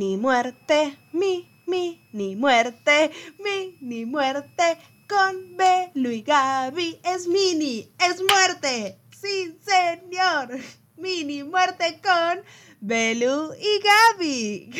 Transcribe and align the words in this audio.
ni 0.00 0.16
muerte, 0.16 0.96
mi, 1.12 1.46
mi, 1.66 2.08
ni 2.14 2.34
muerte, 2.34 3.10
mi, 3.38 3.76
ni 3.82 4.06
muerte. 4.06 4.78
Con 5.06 5.58
Belu 5.58 6.10
y 6.10 6.22
Gaby 6.22 7.00
es 7.04 7.28
mini, 7.28 7.86
es 7.98 8.22
muerte. 8.22 8.98
Sí, 9.10 9.58
señor. 9.60 10.58
Mini 10.96 11.44
muerte 11.44 12.00
con 12.02 12.42
Belu 12.80 13.52
y 13.60 13.82
Gaby. 13.88 14.70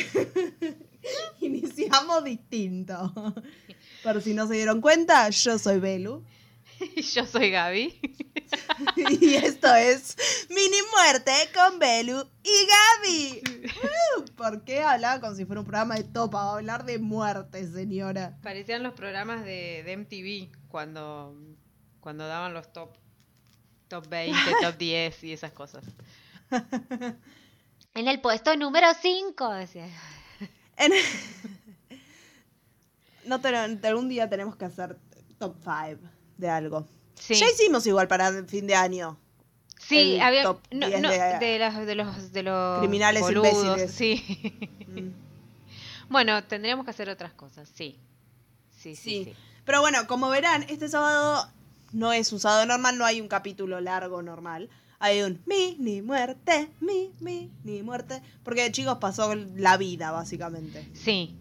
Iniciamos 1.40 2.24
distinto. 2.24 3.12
Pero 4.02 4.22
si 4.22 4.32
no 4.32 4.46
se 4.46 4.54
dieron 4.54 4.80
cuenta, 4.80 5.28
yo 5.28 5.58
soy 5.58 5.80
Belu. 5.80 6.24
Yo 7.14 7.26
soy 7.26 7.50
Gaby. 7.50 8.29
y 8.96 9.34
esto 9.34 9.74
es 9.74 10.16
Mini 10.48 10.78
Muerte 10.92 11.32
con 11.54 11.78
Belu 11.78 12.28
y 12.42 12.66
Gaby. 12.66 13.42
Uh, 13.64 14.24
¿Por 14.36 14.64
qué 14.64 14.82
hablaba 14.82 15.20
como 15.20 15.34
si 15.34 15.44
fuera 15.44 15.60
un 15.60 15.66
programa 15.66 15.96
de 15.96 16.04
topa? 16.04 16.54
hablar 16.54 16.84
de 16.84 16.98
muerte, 16.98 17.66
señora. 17.70 18.38
Parecían 18.42 18.82
los 18.82 18.94
programas 18.94 19.44
de, 19.44 19.82
de 19.84 19.96
MTV 19.96 20.68
cuando, 20.68 21.34
cuando 22.00 22.26
daban 22.26 22.54
los 22.54 22.72
top, 22.72 22.96
top 23.88 24.08
20, 24.08 24.38
top 24.60 24.76
10 24.78 25.24
y 25.24 25.32
esas 25.32 25.52
cosas. 25.52 25.84
en 27.94 28.08
el 28.08 28.20
puesto 28.20 28.56
número 28.56 28.88
5, 29.00 29.52
decía. 29.54 29.88
En... 30.76 30.92
No, 33.26 33.40
algún 33.84 34.08
día 34.08 34.28
tenemos 34.28 34.56
que 34.56 34.64
hacer 34.64 34.98
top 35.38 35.56
5 35.62 36.00
de 36.38 36.48
algo. 36.48 36.88
Ya 37.28 37.46
hicimos 37.50 37.86
igual 37.86 38.08
para 38.08 38.28
el 38.28 38.46
fin 38.46 38.66
de 38.66 38.74
año. 38.74 39.18
Sí, 39.78 40.20
había 40.20 40.44
no, 40.44 40.60
no, 40.72 40.88
de, 40.88 41.00
los, 41.00 41.86
de, 41.86 41.94
los, 41.94 42.32
de 42.32 42.42
los 42.42 42.78
criminales 42.80 43.22
imbéciles. 43.30 43.92
Sí. 43.92 44.54
Mm. 44.86 45.10
Bueno, 46.10 46.42
tendríamos 46.42 46.84
que 46.84 46.90
hacer 46.90 47.08
otras 47.08 47.32
cosas, 47.34 47.70
sí. 47.72 47.96
Sí, 48.76 48.96
sí. 48.96 49.24
sí. 49.26 49.34
Pero 49.64 49.80
bueno, 49.80 50.08
como 50.08 50.28
verán, 50.28 50.64
este 50.64 50.88
sábado 50.88 51.48
no 51.92 52.12
es 52.12 52.32
un 52.32 52.40
sábado 52.40 52.66
normal, 52.66 52.98
no 52.98 53.04
hay 53.04 53.20
un 53.20 53.28
capítulo 53.28 53.80
largo 53.80 54.20
normal. 54.20 54.68
Hay 54.98 55.22
un 55.22 55.40
mi, 55.46 55.76
ni 55.78 56.02
muerte, 56.02 56.68
mi, 56.80 57.12
mi, 57.20 57.52
ni 57.62 57.82
muerte. 57.82 58.22
Porque 58.42 58.72
chicos 58.72 58.98
pasó 58.98 59.34
la 59.34 59.76
vida, 59.76 60.10
básicamente. 60.10 60.90
Sí, 60.94 61.38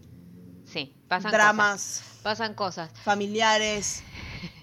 sí. 0.64 0.94
Pasan 1.08 1.32
Dramas. 1.32 2.04
Pasan 2.22 2.54
cosas. 2.54 2.90
Familiares 3.02 4.04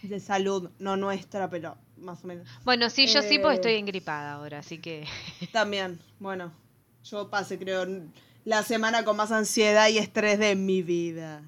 de 0.09 0.19
salud, 0.19 0.69
no 0.79 0.97
nuestra, 0.97 1.49
pero 1.49 1.77
más 1.97 2.23
o 2.23 2.27
menos. 2.27 2.47
Bueno, 2.63 2.89
sí, 2.89 3.07
yo 3.07 3.21
sí, 3.21 3.39
porque 3.39 3.55
estoy 3.55 3.73
eh, 3.73 3.79
engripada 3.79 4.33
ahora, 4.33 4.59
así 4.59 4.79
que. 4.79 5.05
También, 5.51 5.99
bueno, 6.19 6.51
yo 7.03 7.29
pasé, 7.29 7.57
creo, 7.57 7.85
la 8.45 8.63
semana 8.63 9.03
con 9.03 9.17
más 9.17 9.31
ansiedad 9.31 9.89
y 9.89 9.97
estrés 9.97 10.39
de 10.39 10.55
mi 10.55 10.81
vida. 10.81 11.43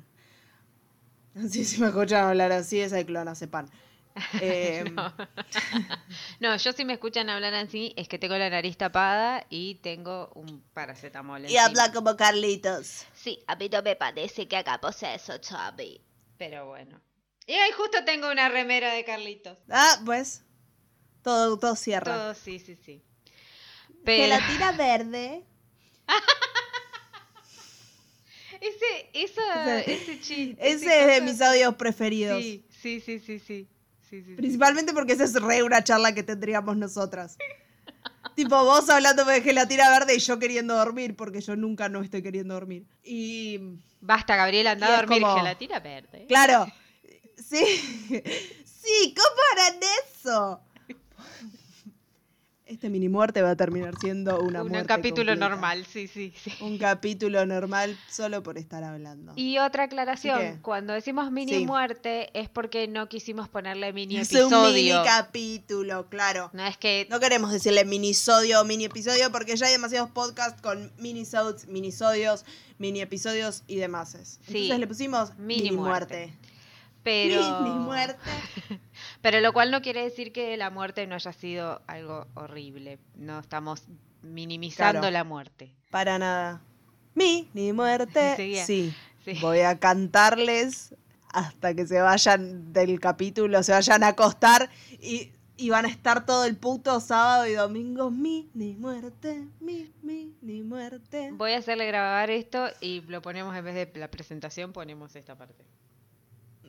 Así 1.35 1.63
si 1.63 1.79
me 1.79 1.87
escuchan 1.87 2.25
hablar 2.25 2.51
así, 2.51 2.79
es 2.79 2.91
el 2.91 3.05
clonazepam. 3.05 3.67
Eh, 4.41 4.83
no. 4.91 5.13
no. 6.39 6.57
yo 6.57 6.73
si 6.73 6.83
me 6.83 6.93
escuchan 6.93 7.29
hablar 7.29 7.53
así 7.53 7.93
es 7.95 8.09
que 8.09 8.19
tengo 8.19 8.37
la 8.37 8.49
nariz 8.49 8.75
tapada 8.75 9.45
y 9.49 9.75
tengo 9.75 10.29
un 10.35 10.61
paracetamol. 10.73 11.49
Y 11.49 11.55
habla 11.55 11.93
como 11.93 12.17
Carlitos. 12.17 13.05
Sí, 13.13 13.39
a 13.47 13.55
mí 13.55 13.69
no 13.69 13.81
me 13.81 13.95
parece 13.95 14.47
que 14.47 14.57
hagamos 14.57 15.01
eso, 15.03 15.37
Chavi. 15.37 16.01
Pero 16.37 16.67
bueno. 16.67 16.99
Y 17.49 17.53
ahí 17.53 17.71
justo 17.71 18.05
tengo 18.05 18.31
una 18.31 18.47
remera 18.47 18.93
de 18.93 19.03
Carlitos. 19.03 19.57
Ah, 19.71 19.99
pues. 20.05 20.43
Todo, 21.23 21.57
todo 21.57 21.75
cierra. 21.75 22.13
Todo, 22.13 22.35
sí, 22.35 22.59
sí, 22.59 22.77
sí. 22.85 23.01
Pero... 24.05 24.23
Gelatina 24.23 24.71
verde. 24.77 25.43
ese, 28.61 29.09
esa, 29.13 29.79
ese, 29.79 30.21
chiste. 30.21 30.57
Ese 30.59 31.01
es 31.01 31.07
de 31.07 31.21
mis 31.21 31.41
audios 31.41 31.73
preferidos. 31.73 32.39
Sí, 32.39 32.63
sí, 32.69 33.01
sí, 33.01 33.19
sí, 33.19 33.39
sí. 33.39 33.67
Principalmente 34.37 34.93
porque 34.93 35.13
esa 35.13 35.23
es 35.23 35.33
re 35.33 35.63
una 35.63 35.83
charla 35.83 36.13
que 36.13 36.21
tendríamos 36.21 36.77
nosotras. 36.77 37.35
tipo, 38.35 38.63
vos 38.63 38.87
hablando 38.91 39.25
de 39.25 39.41
gelatina 39.41 39.89
verde 39.89 40.15
y 40.15 40.19
yo 40.19 40.37
queriendo 40.37 40.75
dormir, 40.75 41.15
porque 41.15 41.41
yo 41.41 41.55
nunca 41.55 41.89
no 41.89 42.03
estoy 42.03 42.21
queriendo 42.21 42.53
dormir. 42.53 42.85
Y. 43.03 43.59
Basta, 44.01 44.35
Gabriela, 44.35 44.71
anda 44.71 44.85
a 44.85 44.97
dormir 44.97 45.23
gelatina 45.25 45.79
verde. 45.79 46.27
Claro. 46.27 46.67
Sí, 47.49 47.65
sí, 48.63 49.15
¿cómo 49.15 49.41
harán 49.53 49.79
eso? 50.07 50.61
Este 52.69 52.91
mini 52.91 53.09
muerte 53.09 53.41
va 53.41 53.49
a 53.49 53.55
terminar 53.55 53.95
siendo 53.99 54.39
una 54.41 54.61
Un 54.61 54.85
capítulo 54.85 55.35
normal, 55.35 55.87
sí, 55.91 56.07
sí, 56.07 56.31
sí. 56.39 56.53
Un 56.61 56.77
capítulo 56.77 57.43
normal 57.47 57.97
solo 58.07 58.43
por 58.43 58.59
estar 58.59 58.83
hablando. 58.83 59.33
Y 59.35 59.57
otra 59.57 59.85
aclaración, 59.85 60.59
cuando 60.61 60.93
decimos 60.93 61.31
mini 61.31 61.65
muerte 61.65 62.29
es 62.39 62.47
porque 62.47 62.87
no 62.87 63.09
quisimos 63.09 63.49
ponerle 63.49 63.91
mini 63.91 64.17
episodio. 64.17 64.45
Es 64.45 64.53
un 64.53 64.73
mini 64.75 64.91
capítulo, 65.03 66.07
claro. 66.09 66.51
No 66.53 66.63
es 66.63 66.77
que 66.77 67.07
no 67.09 67.19
queremos 67.19 67.51
decirle 67.51 67.85
minisodio 67.85 68.61
o 68.61 68.65
mini 68.65 68.85
episodio 68.85 69.31
porque 69.31 69.55
ya 69.55 69.65
hay 69.65 69.71
demasiados 69.71 70.11
podcasts 70.11 70.61
con 70.61 70.91
minisodes, 70.99 71.67
minisodios, 71.67 72.45
mini 72.77 73.01
episodios 73.01 73.63
y 73.65 73.77
demás. 73.77 74.13
Entonces 74.13 74.77
le 74.79 74.85
pusimos 74.85 75.35
mini, 75.39 75.71
muerte. 75.71 76.35
Pero... 77.09 77.61
Mini 77.61 77.79
muerte. 77.79 78.29
Pero 79.23 79.39
lo 79.39 79.51
cual 79.51 79.71
no 79.71 79.81
quiere 79.81 80.03
decir 80.03 80.31
que 80.31 80.55
la 80.57 80.69
muerte 80.69 81.07
no 81.07 81.15
haya 81.15 81.33
sido 81.33 81.81
algo 81.87 82.27
horrible. 82.35 82.99
No 83.15 83.39
estamos 83.39 83.81
minimizando 84.21 85.09
la 85.09 85.23
muerte. 85.23 85.73
Para 85.89 86.19
nada. 86.19 86.61
Mini 87.15 87.73
muerte. 87.73 88.63
Sí. 88.65 88.93
Voy 89.41 89.59
a 89.59 89.77
cantarles 89.79 90.95
hasta 91.33 91.73
que 91.73 91.85
se 91.85 91.99
vayan 91.99 92.73
del 92.73 92.99
capítulo, 92.99 93.61
se 93.61 93.73
vayan 93.73 94.03
a 94.03 94.09
acostar 94.09 94.69
y, 94.99 95.31
van 95.69 95.85
a 95.85 95.89
estar 95.89 96.25
todo 96.25 96.45
el 96.45 96.55
puto 96.55 96.99
sábado 96.99 97.45
y 97.45 97.53
domingo. 97.53 98.09
Mi, 98.11 98.49
ni 98.53 98.75
muerte, 98.75 99.45
mi, 99.59 99.91
mi, 100.01 100.33
ni 100.41 100.63
muerte. 100.63 101.31
Voy 101.33 101.51
a 101.51 101.57
hacerle 101.57 101.85
grabar 101.85 102.29
esto 102.29 102.67
y 102.81 103.01
lo 103.01 103.21
ponemos 103.21 103.55
en 103.55 103.65
vez 103.65 103.75
de 103.75 103.99
la 103.99 104.09
presentación, 104.09 104.73
ponemos 104.73 105.15
esta 105.15 105.35
parte 105.35 105.65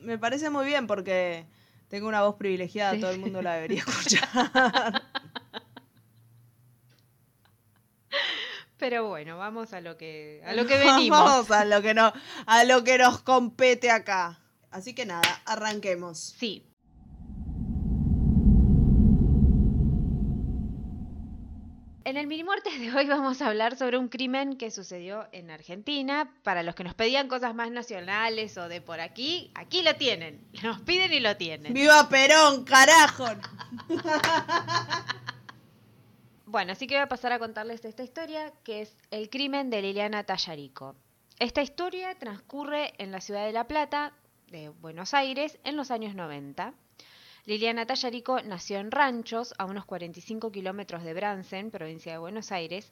me 0.01 0.17
parece 0.17 0.49
muy 0.49 0.65
bien 0.65 0.87
porque 0.87 1.45
tengo 1.87 2.07
una 2.07 2.21
voz 2.23 2.35
privilegiada, 2.35 2.99
todo 2.99 3.11
el 3.11 3.19
mundo 3.19 3.41
la 3.41 3.55
debería 3.55 3.79
escuchar. 3.87 5.03
Pero 8.77 9.07
bueno, 9.07 9.37
vamos 9.37 9.73
a 9.73 9.81
lo 9.81 9.95
que 9.95 10.41
a 10.43 10.53
lo 10.53 10.65
que 10.65 10.77
venimos. 10.83 11.19
Vamos 11.19 11.51
a 11.51 11.65
lo 11.65 11.81
que 11.81 11.93
no 11.93 12.11
a 12.47 12.63
lo 12.63 12.83
que 12.83 12.97
nos 12.97 13.21
compete 13.21 13.91
acá. 13.91 14.39
Así 14.71 14.95
que 14.95 15.05
nada, 15.05 15.41
arranquemos. 15.45 16.17
Sí. 16.37 16.70
En 22.03 22.17
el 22.17 22.25
mini 22.25 22.43
muertes 22.43 22.79
de 22.79 22.91
hoy 22.91 23.05
vamos 23.05 23.43
a 23.43 23.47
hablar 23.47 23.77
sobre 23.77 23.99
un 23.99 24.07
crimen 24.07 24.57
que 24.57 24.71
sucedió 24.71 25.27
en 25.31 25.51
Argentina. 25.51 26.33
Para 26.41 26.63
los 26.63 26.73
que 26.73 26.83
nos 26.83 26.95
pedían 26.95 27.27
cosas 27.27 27.53
más 27.53 27.69
nacionales 27.69 28.57
o 28.57 28.67
de 28.67 28.81
por 28.81 28.99
aquí, 28.99 29.51
aquí 29.53 29.83
lo 29.83 29.95
tienen. 29.95 30.43
Nos 30.63 30.81
piden 30.81 31.13
y 31.13 31.19
lo 31.19 31.37
tienen. 31.37 31.73
¡Viva 31.73 32.09
Perón, 32.09 32.63
carajo! 32.63 33.25
bueno, 36.47 36.71
así 36.71 36.87
que 36.87 36.95
voy 36.95 37.03
a 37.03 37.07
pasar 37.07 37.33
a 37.33 37.39
contarles 37.39 37.85
esta 37.85 38.01
historia, 38.01 38.51
que 38.63 38.81
es 38.81 38.97
el 39.11 39.29
crimen 39.29 39.69
de 39.69 39.83
Liliana 39.83 40.23
Tallarico. 40.23 40.95
Esta 41.37 41.61
historia 41.61 42.15
transcurre 42.15 42.93
en 42.97 43.11
la 43.11 43.21
ciudad 43.21 43.45
de 43.45 43.51
La 43.51 43.67
Plata, 43.67 44.13
de 44.47 44.69
Buenos 44.69 45.13
Aires, 45.13 45.59
en 45.63 45.75
los 45.75 45.91
años 45.91 46.15
90. 46.15 46.73
Liliana 47.45 47.85
Tallarico 47.85 48.41
nació 48.41 48.79
en 48.79 48.91
Ranchos, 48.91 49.53
a 49.57 49.65
unos 49.65 49.85
45 49.85 50.51
kilómetros 50.51 51.03
de 51.03 51.13
Bransen, 51.13 51.71
provincia 51.71 52.11
de 52.11 52.17
Buenos 52.19 52.51
Aires, 52.51 52.91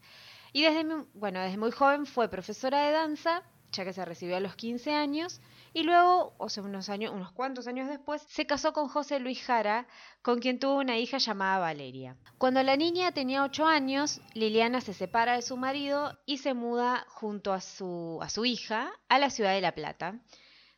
y 0.54 0.64
desde, 0.64 1.58
muy 1.58 1.72
joven 1.72 2.06
fue 2.06 2.30
profesora 2.30 2.82
de 2.82 2.92
danza, 2.92 3.44
ya 3.72 3.86
que 3.86 3.94
se 3.94 4.04
recibió 4.04 4.38
a 4.38 4.40
los 4.40 4.56
15 4.56 4.94
años, 4.96 5.42
y 5.74 5.84
luego, 5.84 6.34
o 6.40 6.50
sea, 6.50 6.64
unos 6.64 7.32
cuantos 7.34 7.68
años 7.68 7.88
después, 7.88 8.24
se 8.28 8.48
casó 8.48 8.74
con 8.74 8.88
José 8.88 9.20
Luis 9.20 9.44
Jara, 9.44 9.88
con 10.24 10.40
quien 10.40 10.58
tuvo 10.58 10.80
una 10.80 10.98
hija 10.98 11.20
llamada 11.20 11.60
Valeria. 11.60 12.18
Cuando 12.40 12.64
la 12.64 12.76
niña 12.76 13.12
tenía 13.12 13.44
8 13.44 13.68
años, 13.68 14.20
Liliana 14.34 14.82
se 14.82 14.96
separa 14.96 15.36
de 15.36 15.44
su 15.44 15.58
marido 15.58 16.18
y 16.26 16.40
se 16.40 16.56
muda 16.56 17.06
junto 17.10 17.54
a 17.54 17.62
su, 17.62 18.18
a 18.24 18.30
su 18.30 18.46
hija 18.46 18.90
a 19.10 19.20
la 19.20 19.30
ciudad 19.30 19.54
de 19.54 19.62
La 19.62 19.76
Plata, 19.76 20.20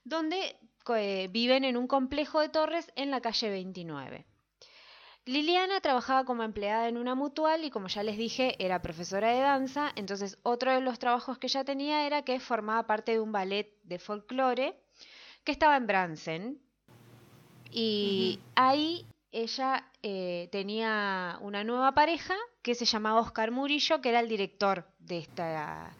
donde 0.04 0.57
eh, 0.96 1.28
viven 1.32 1.64
en 1.64 1.78
un 1.78 1.88
complejo 1.88 2.40
de 2.40 2.50
torres 2.50 2.92
en 2.96 3.12
la 3.12 3.22
calle 3.22 3.50
29. 3.50 4.26
Liliana 5.26 5.82
trabajaba 5.82 6.26
como 6.26 6.42
empleada 6.44 6.88
en 6.88 6.98
una 6.98 7.14
mutual 7.14 7.64
y 7.64 7.70
como 7.70 7.88
ya 7.88 8.02
les 8.02 8.18
dije 8.18 8.56
era 8.58 8.82
profesora 8.82 9.32
de 9.32 9.42
danza, 9.42 9.92
entonces 9.96 10.40
otro 10.42 10.74
de 10.74 10.82
los 10.82 10.98
trabajos 10.98 11.38
que 11.38 11.48
ella 11.48 11.64
tenía 11.64 12.08
era 12.08 12.24
que 12.24 12.40
formaba 12.40 12.88
parte 12.88 13.12
de 13.12 13.20
un 13.20 13.32
ballet 13.32 13.72
de 13.84 14.00
folclore 14.00 14.76
que 15.44 15.52
estaba 15.52 15.78
en 15.78 15.86
Bransen 15.86 16.62
y 17.70 18.40
ahí 18.56 19.06
ella 19.32 19.86
eh, 20.02 20.50
tenía 20.52 21.38
una 21.42 21.64
nueva 21.64 21.94
pareja 21.94 22.36
que 22.62 22.76
se 22.76 22.86
llamaba 22.86 23.22
Oscar 23.22 23.52
Murillo, 23.52 24.02
que 24.02 24.10
era 24.10 24.20
el 24.20 24.28
director 24.28 24.88
de 25.00 25.20
esta 25.20 25.96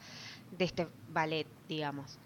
de 0.52 0.66
este 0.66 0.88
ballet, 1.08 1.48
digamos. 1.68 2.20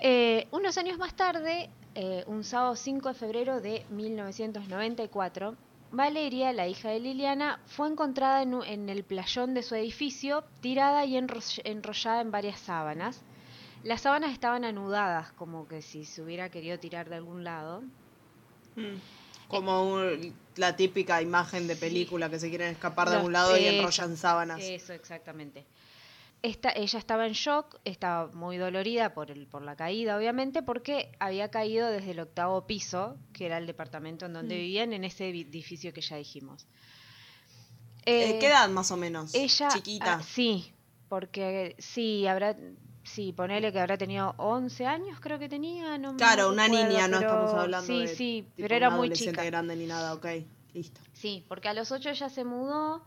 Eh, 0.00 0.46
unos 0.50 0.76
años 0.78 0.98
más 0.98 1.14
tarde, 1.14 1.70
eh, 1.94 2.24
un 2.26 2.44
sábado 2.44 2.76
5 2.76 3.08
de 3.08 3.14
febrero 3.14 3.60
de 3.60 3.84
1994, 3.90 5.56
Valeria, 5.92 6.52
la 6.52 6.68
hija 6.68 6.90
de 6.90 7.00
Liliana, 7.00 7.60
fue 7.66 7.88
encontrada 7.88 8.42
en, 8.42 8.88
el 8.88 9.04
playón 9.04 9.54
de 9.54 9.62
su 9.62 9.74
edificio, 9.74 10.44
tirada 10.60 11.04
y 11.06 11.16
enrollada 11.16 12.20
en 12.20 12.30
varias 12.30 12.60
sábanas. 12.60 13.22
Las 13.82 14.02
sábanas 14.02 14.32
estaban 14.32 14.64
anudadas, 14.64 15.32
como 15.32 15.68
que 15.68 15.80
si 15.80 16.04
se 16.04 16.20
hubiera 16.20 16.50
querido 16.50 16.78
tirar 16.78 17.08
de 17.08 17.16
algún 17.16 17.44
lado. 17.44 17.82
Mm. 18.74 18.96
Como 19.48 20.00
la 20.56 20.74
típica 20.74 21.22
imagen 21.22 21.68
de 21.68 21.76
película 21.76 22.28
que 22.28 22.40
se 22.40 22.48
quieren 22.48 22.72
escapar 22.72 23.08
de 23.08 23.16
algún 23.16 23.32
lado 23.32 23.56
y 23.56 23.64
enrollan 23.64 24.16
sábanas. 24.16 24.60
Eso, 24.60 24.92
exactamente. 24.92 25.64
Esta, 26.42 26.70
ella 26.70 26.98
estaba 26.98 27.26
en 27.26 27.32
shock, 27.32 27.80
estaba 27.84 28.30
muy 28.32 28.56
dolorida 28.56 29.14
por, 29.14 29.30
el, 29.30 29.46
por 29.46 29.62
la 29.62 29.74
caída, 29.74 30.16
obviamente, 30.16 30.62
porque 30.62 31.12
había 31.18 31.50
caído 31.50 31.88
desde 31.88 32.12
el 32.12 32.20
octavo 32.20 32.66
piso, 32.66 33.16
que 33.32 33.46
era 33.46 33.58
el 33.58 33.66
departamento 33.66 34.26
en 34.26 34.34
donde 34.34 34.54
mm. 34.54 34.58
vivían, 34.58 34.92
en 34.92 35.04
ese 35.04 35.28
edificio 35.28 35.92
que 35.92 36.02
ya 36.02 36.16
dijimos. 36.16 36.66
Eh, 38.04 38.38
¿Qué 38.38 38.46
edad 38.46 38.68
más 38.68 38.92
o 38.92 38.96
menos? 38.96 39.34
Ella, 39.34 39.68
Chiquita. 39.68 40.14
Ah, 40.14 40.22
sí, 40.22 40.72
porque 41.08 41.74
sí, 41.78 42.26
habrá, 42.28 42.56
sí, 43.02 43.32
ponele 43.32 43.72
que 43.72 43.80
habrá 43.80 43.98
tenido 43.98 44.34
11 44.38 44.86
años, 44.86 45.18
creo 45.20 45.40
que 45.40 45.48
tenía. 45.48 45.98
No 45.98 46.16
claro, 46.16 46.50
una 46.50 46.68
niña, 46.68 47.08
no 47.08 47.18
estamos 47.18 47.54
hablando 47.54 47.86
sí, 47.86 48.00
de. 48.00 48.08
Sí, 48.08 48.14
sí, 48.16 48.48
pero 48.56 48.76
era 48.76 48.90
muy 48.90 49.10
chica. 49.10 49.42
grande 49.42 49.74
ni 49.74 49.86
nada, 49.86 50.14
ok, 50.14 50.26
listo. 50.72 51.00
Sí, 51.12 51.44
porque 51.48 51.68
a 51.68 51.74
los 51.74 51.90
8 51.90 52.10
ella 52.10 52.28
se 52.28 52.44
mudó 52.44 53.04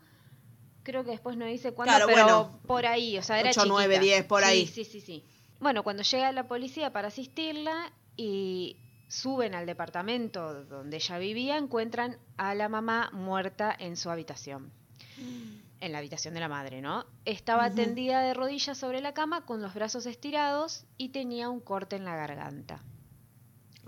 creo 0.90 1.04
que 1.04 1.12
después 1.12 1.38
no 1.38 1.46
dice 1.46 1.72
cuándo, 1.72 2.06
pero 2.08 2.60
por 2.66 2.86
ahí, 2.86 3.18
o 3.18 3.24
sea, 3.24 3.40
era 3.40 3.52
8, 3.52 3.64
9, 3.68 4.00
10, 4.00 4.26
por 4.26 4.44
ahí. 4.44 4.66
Sí, 4.66 4.84
sí, 4.84 5.02
sí. 5.02 5.24
Bueno, 5.60 5.84
cuando 5.84 6.04
llega 6.04 6.32
la 6.32 6.48
policía 6.48 6.92
para 6.92 7.10
asistirla 7.10 7.92
y 8.16 8.78
suben 9.08 9.56
al 9.56 9.66
departamento 9.66 10.64
donde 10.66 10.98
ella 10.98 11.18
vivía, 11.18 11.58
encuentran 11.58 12.18
a 12.38 12.56
la 12.56 12.70
mamá 12.70 13.10
muerta 13.14 13.76
en 13.78 13.98
su 13.98 14.10
habitación. 14.10 14.72
Mm. 15.18 15.60
En 15.82 15.92
la 15.94 16.00
habitación 16.00 16.34
de 16.34 16.42
la 16.42 16.50
madre, 16.50 16.82
¿no? 16.82 17.06
Estaba 17.24 17.72
tendida 17.72 18.22
de 18.22 18.34
rodillas 18.34 18.78
sobre 18.78 19.00
la 19.00 19.14
cama 19.14 19.46
con 19.46 19.62
los 19.62 19.74
brazos 19.74 20.06
estirados 20.06 20.86
y 20.98 21.10
tenía 21.10 21.50
un 21.50 21.62
corte 21.62 21.96
en 21.96 22.04
la 22.04 22.18
garganta. 22.18 22.84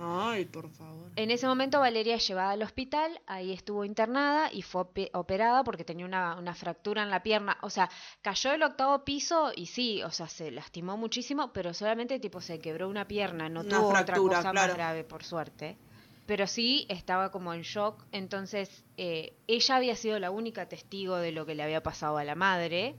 Ay, 0.03 0.45
por 0.45 0.69
favor. 0.71 1.11
En 1.15 1.29
ese 1.29 1.45
momento 1.45 1.79
Valeria 1.79 2.17
llevada 2.17 2.51
al 2.51 2.63
hospital, 2.63 3.21
ahí 3.27 3.51
estuvo 3.51 3.85
internada 3.85 4.51
y 4.51 4.63
fue 4.63 4.85
operada 5.13 5.63
porque 5.63 5.83
tenía 5.83 6.05
una, 6.05 6.55
fractura 6.55 7.03
en 7.03 7.11
la 7.11 7.21
pierna. 7.21 7.57
O 7.61 7.69
sea, 7.69 7.89
cayó 8.21 8.51
del 8.51 8.63
octavo 8.63 9.03
piso 9.03 9.51
y 9.55 9.67
sí, 9.67 10.01
o 10.03 10.11
sea, 10.11 10.27
se 10.27 10.49
lastimó 10.49 10.97
muchísimo, 10.97 11.53
pero 11.53 11.73
solamente 11.73 12.19
tipo 12.19 12.41
se 12.41 12.59
quebró 12.59 12.89
una 12.89 13.07
pierna, 13.07 13.47
no 13.49 13.63
tuvo 13.63 13.89
otra 13.89 14.15
cosa 14.17 14.53
más 14.53 14.73
grave, 14.73 15.03
por 15.03 15.23
suerte. 15.23 15.77
Pero 16.25 16.47
sí 16.47 16.85
estaba 16.89 17.29
como 17.29 17.53
en 17.53 17.61
shock, 17.61 18.03
entonces 18.11 18.83
eh, 18.97 19.33
ella 19.47 19.75
había 19.75 19.95
sido 19.95 20.17
la 20.19 20.31
única 20.31 20.67
testigo 20.67 21.17
de 21.17 21.31
lo 21.31 21.45
que 21.45 21.55
le 21.55 21.63
había 21.63 21.83
pasado 21.83 22.17
a 22.17 22.23
la 22.23 22.35
madre, 22.35 22.95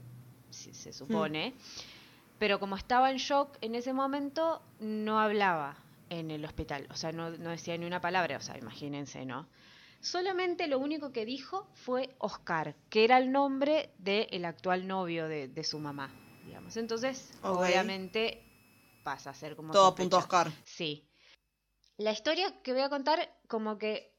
se 0.51 0.93
supone. 0.93 1.51
Hmm. 1.51 1.93
Pero 2.37 2.59
como 2.59 2.75
estaba 2.75 3.09
en 3.09 3.17
shock 3.17 3.57
en 3.61 3.75
ese 3.75 3.93
momento, 3.93 4.61
no 4.79 5.19
hablaba 5.19 5.77
en 6.19 6.31
el 6.31 6.45
hospital. 6.45 6.87
O 6.91 6.95
sea, 6.95 7.11
no, 7.11 7.31
decía 7.31 7.77
ni 7.77 7.85
una 7.85 8.01
palabra, 8.01 8.37
o 8.37 8.41
sea, 8.41 8.57
imagínense, 8.57 9.25
¿no? 9.25 9.47
Solamente 9.99 10.67
lo 10.67 10.79
único 10.79 11.11
que 11.11 11.25
dijo 11.25 11.67
fue 11.73 12.15
Oscar, 12.17 12.75
que 12.89 13.05
era 13.05 13.17
el 13.17 13.31
nombre 13.31 13.93
del 13.97 14.45
actual 14.45 14.87
novio 14.87 15.27
de, 15.27 15.63
su 15.63 15.79
mamá, 15.79 16.13
digamos. 16.45 16.75
Entonces, 16.75 17.33
obviamente 17.41 18.43
pasa 19.03 19.29
a 19.29 19.33
ser 19.33 19.55
como... 19.55 19.71
Todo 19.71 19.95
punto 19.95 20.17
Oscar. 20.17 20.51
Sí. 20.65 21.07
La 21.97 22.11
historia 22.11 22.61
que 22.61 22.73
voy 22.73 22.81
a 22.81 22.89
contar 22.89 23.33
como 23.47 23.77
que 23.77 24.13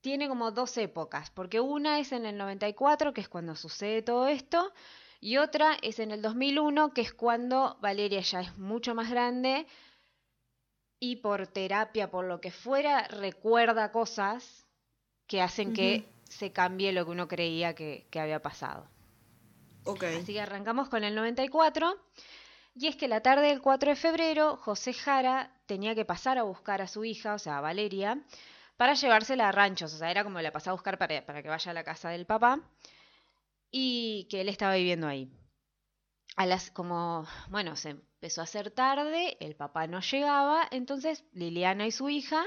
tiene 0.00 0.28
como 0.28 0.50
dos 0.50 0.76
épocas, 0.78 1.30
porque 1.30 1.60
una 1.60 1.98
es 1.98 2.12
en 2.12 2.26
el 2.26 2.36
94, 2.36 3.12
que 3.12 3.20
es 3.20 3.28
cuando 3.28 3.54
sucede 3.54 4.02
todo 4.02 4.26
esto, 4.28 4.72
y 5.20 5.36
otra 5.36 5.76
es 5.82 5.98
en 5.98 6.10
el 6.10 6.22
2001, 6.22 6.94
que 6.94 7.02
es 7.02 7.12
cuando 7.12 7.76
Valeria 7.80 8.20
ya 8.20 8.40
es 8.40 8.56
mucho 8.56 8.94
más 8.94 9.10
grande, 9.10 9.66
y 11.00 11.16
por 11.16 11.46
terapia, 11.46 12.10
por 12.10 12.26
lo 12.26 12.40
que 12.40 12.50
fuera, 12.52 13.08
recuerda 13.08 13.90
cosas 13.90 14.66
que 15.26 15.40
hacen 15.40 15.72
que 15.72 16.06
se 16.28 16.52
cambie 16.52 16.92
lo 16.92 17.06
que 17.06 17.10
uno 17.10 17.26
creía 17.26 17.74
que, 17.74 18.06
había 18.14 18.42
pasado. 18.42 18.86
Okay. 19.84 20.18
Así 20.18 20.34
que 20.34 20.40
arrancamos 20.40 20.90
con 20.90 21.02
el 21.02 21.14
94. 21.14 21.96
Y 22.74 22.86
es 22.86 22.96
que 22.96 23.08
la 23.08 23.20
tarde 23.20 23.48
del 23.48 23.62
4 23.62 23.90
de 23.90 23.96
febrero, 23.96 24.56
José 24.58 24.92
Jara 24.92 25.50
tenía 25.66 25.94
que 25.94 26.04
pasar 26.04 26.38
a 26.38 26.44
buscar 26.44 26.82
a 26.82 26.86
su 26.86 27.04
hija, 27.04 27.34
o 27.34 27.38
sea, 27.38 27.58
a 27.58 27.60
Valeria, 27.60 28.22
para 28.76 28.94
llevársela 28.94 29.48
a 29.48 29.52
ranchos. 29.52 29.94
O 29.94 29.98
sea, 29.98 30.10
era 30.10 30.22
como 30.22 30.40
la 30.40 30.52
pasaba 30.52 30.72
a 30.72 30.76
buscar 30.76 30.98
para, 30.98 31.24
para 31.24 31.42
que 31.42 31.48
vaya 31.48 31.70
a 31.70 31.74
la 31.74 31.82
casa 31.82 32.10
del 32.10 32.26
papá 32.26 32.60
y 33.70 34.28
que 34.30 34.42
él 34.42 34.48
estaba 34.48 34.74
viviendo 34.74 35.08
ahí. 35.08 35.30
A 36.36 36.46
las, 36.46 36.70
como, 36.70 37.26
bueno, 37.48 37.76
se 37.76 37.90
empezó 37.90 38.40
a 38.40 38.44
hacer 38.44 38.70
tarde, 38.70 39.36
el 39.40 39.56
papá 39.56 39.86
no 39.86 40.00
llegaba, 40.00 40.66
entonces 40.70 41.24
Liliana 41.32 41.86
y 41.86 41.90
su 41.90 42.08
hija 42.08 42.44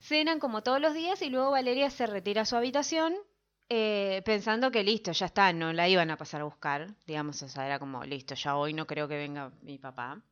cenan 0.00 0.38
como 0.38 0.62
todos 0.62 0.80
los 0.80 0.94
días 0.94 1.22
y 1.22 1.30
luego 1.30 1.52
Valeria 1.52 1.90
se 1.90 2.06
retira 2.06 2.42
a 2.42 2.44
su 2.44 2.56
habitación 2.56 3.14
eh, 3.70 4.22
pensando 4.26 4.70
que 4.70 4.84
listo, 4.84 5.12
ya 5.12 5.26
está, 5.26 5.52
no 5.52 5.72
la 5.72 5.88
iban 5.88 6.10
a 6.10 6.18
pasar 6.18 6.42
a 6.42 6.44
buscar, 6.44 6.94
digamos, 7.06 7.42
o 7.42 7.48
sea, 7.48 7.64
era 7.66 7.78
como 7.78 8.04
listo, 8.04 8.34
ya 8.34 8.56
hoy 8.56 8.74
no 8.74 8.86
creo 8.86 9.08
que 9.08 9.16
venga 9.16 9.52
mi 9.62 9.78
papá. 9.78 10.22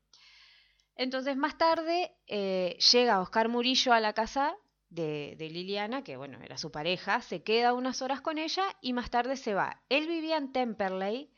Entonces 0.96 1.36
más 1.36 1.56
tarde 1.56 2.12
eh, 2.26 2.76
llega 2.92 3.20
Oscar 3.20 3.48
Murillo 3.48 3.94
a 3.94 4.00
la 4.00 4.12
casa 4.12 4.54
de, 4.90 5.34
de, 5.38 5.48
Liliana, 5.48 6.04
que 6.04 6.18
bueno, 6.18 6.38
era 6.42 6.58
su 6.58 6.70
pareja, 6.70 7.22
se 7.22 7.42
queda 7.42 7.72
unas 7.72 8.02
horas 8.02 8.20
con 8.20 8.36
ella 8.36 8.64
y 8.82 8.92
más 8.92 9.10
tarde 9.10 9.36
se 9.36 9.54
va. 9.54 9.80
Él 9.88 10.06
vivía 10.06 10.36
en 10.36 10.52
Temperley, 10.52 11.30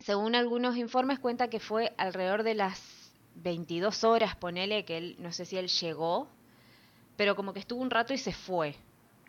según 0.00 0.34
algunos 0.34 0.76
informes 0.76 1.18
cuenta 1.18 1.48
que 1.48 1.60
fue 1.60 1.94
alrededor 1.96 2.42
de 2.42 2.54
las 2.54 2.80
22 3.36 4.04
horas, 4.04 4.36
ponele 4.36 4.84
que 4.84 4.96
él, 4.98 5.16
no 5.18 5.32
sé 5.32 5.44
si 5.44 5.56
él 5.56 5.68
llegó, 5.68 6.28
pero 7.16 7.36
como 7.36 7.52
que 7.52 7.60
estuvo 7.60 7.82
un 7.82 7.90
rato 7.90 8.12
y 8.12 8.18
se 8.18 8.32
fue. 8.32 8.76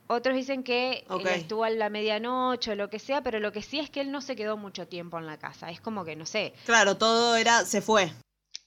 Otros 0.08 0.36
dicen 0.36 0.64
que 0.64 1.06
estuvo 1.34 1.64
a 1.64 1.70
la 1.72 1.90
medianoche 1.90 2.72
o 2.72 2.76
lo 2.76 2.90
que 2.90 3.00
sea, 3.00 3.22
pero 3.24 3.40
lo 3.40 3.52
que 3.52 3.64
sí 3.64 3.80
es 3.80 3.90
que 3.90 4.02
él 4.02 4.12
no 4.12 4.22
se 4.22 4.36
quedó 4.36 4.56
mucho 4.56 4.88
tiempo 4.88 5.18
en 5.18 5.26
la 5.26 5.40
casa. 5.40 5.72
Es 5.72 5.82
como 5.82 6.06
que, 6.06 6.16
no 6.16 6.28
sé. 6.28 6.54
Claro, 6.66 6.96
todo 6.96 7.36
era, 7.36 7.66
se 7.66 7.82
fue. 7.82 8.12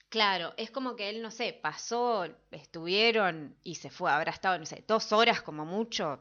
Claro, 0.09 0.53
es 0.56 0.71
como 0.71 0.97
que 0.97 1.11
él, 1.11 1.23
no 1.23 1.31
sé, 1.31 1.52
pasó, 1.52 2.26
estuvieron 2.50 3.57
y 3.62 3.76
se 3.76 3.90
fue. 3.90 4.11
Habrá 4.11 4.33
estado, 4.33 4.59
no 4.59 4.67
sé, 4.67 4.83
dos 4.88 5.12
horas 5.12 5.43
como 5.43 5.64
mucho, 5.64 6.19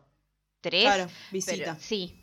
tres. 0.62 0.84
Claro, 0.84 1.07
visita. 1.31 1.77
sí, 1.79 2.15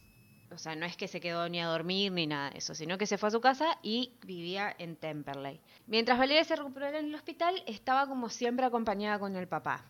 o 0.55 0.59
sea, 0.59 0.77
no 0.77 0.87
es 0.87 0.97
que 0.97 1.09
se 1.09 1.21
quedó 1.21 1.49
ni 1.49 1.61
a 1.61 1.67
dormir 1.67 2.13
ni 2.13 2.27
nada 2.27 2.51
de 2.51 2.59
eso, 2.59 2.75
sino 2.75 2.97
que 2.97 3.07
se 3.07 3.19
fue 3.19 3.29
a 3.29 3.33
su 3.33 3.41
casa 3.41 3.79
y 3.83 4.13
vivía 4.25 4.75
en 4.79 4.97
Temperley. 4.97 5.61
Mientras 5.87 6.19
Valeria 6.19 6.45
se 6.45 6.57
recuperó 6.57 6.89
en 6.89 6.97
el 6.97 7.15
hospital, 7.15 7.63
estaba 7.67 8.07
como 8.07 8.29
siempre 8.29 8.65
acompañada 8.65 9.19
con 9.19 9.37
el 9.37 9.49
papá. 9.49 9.85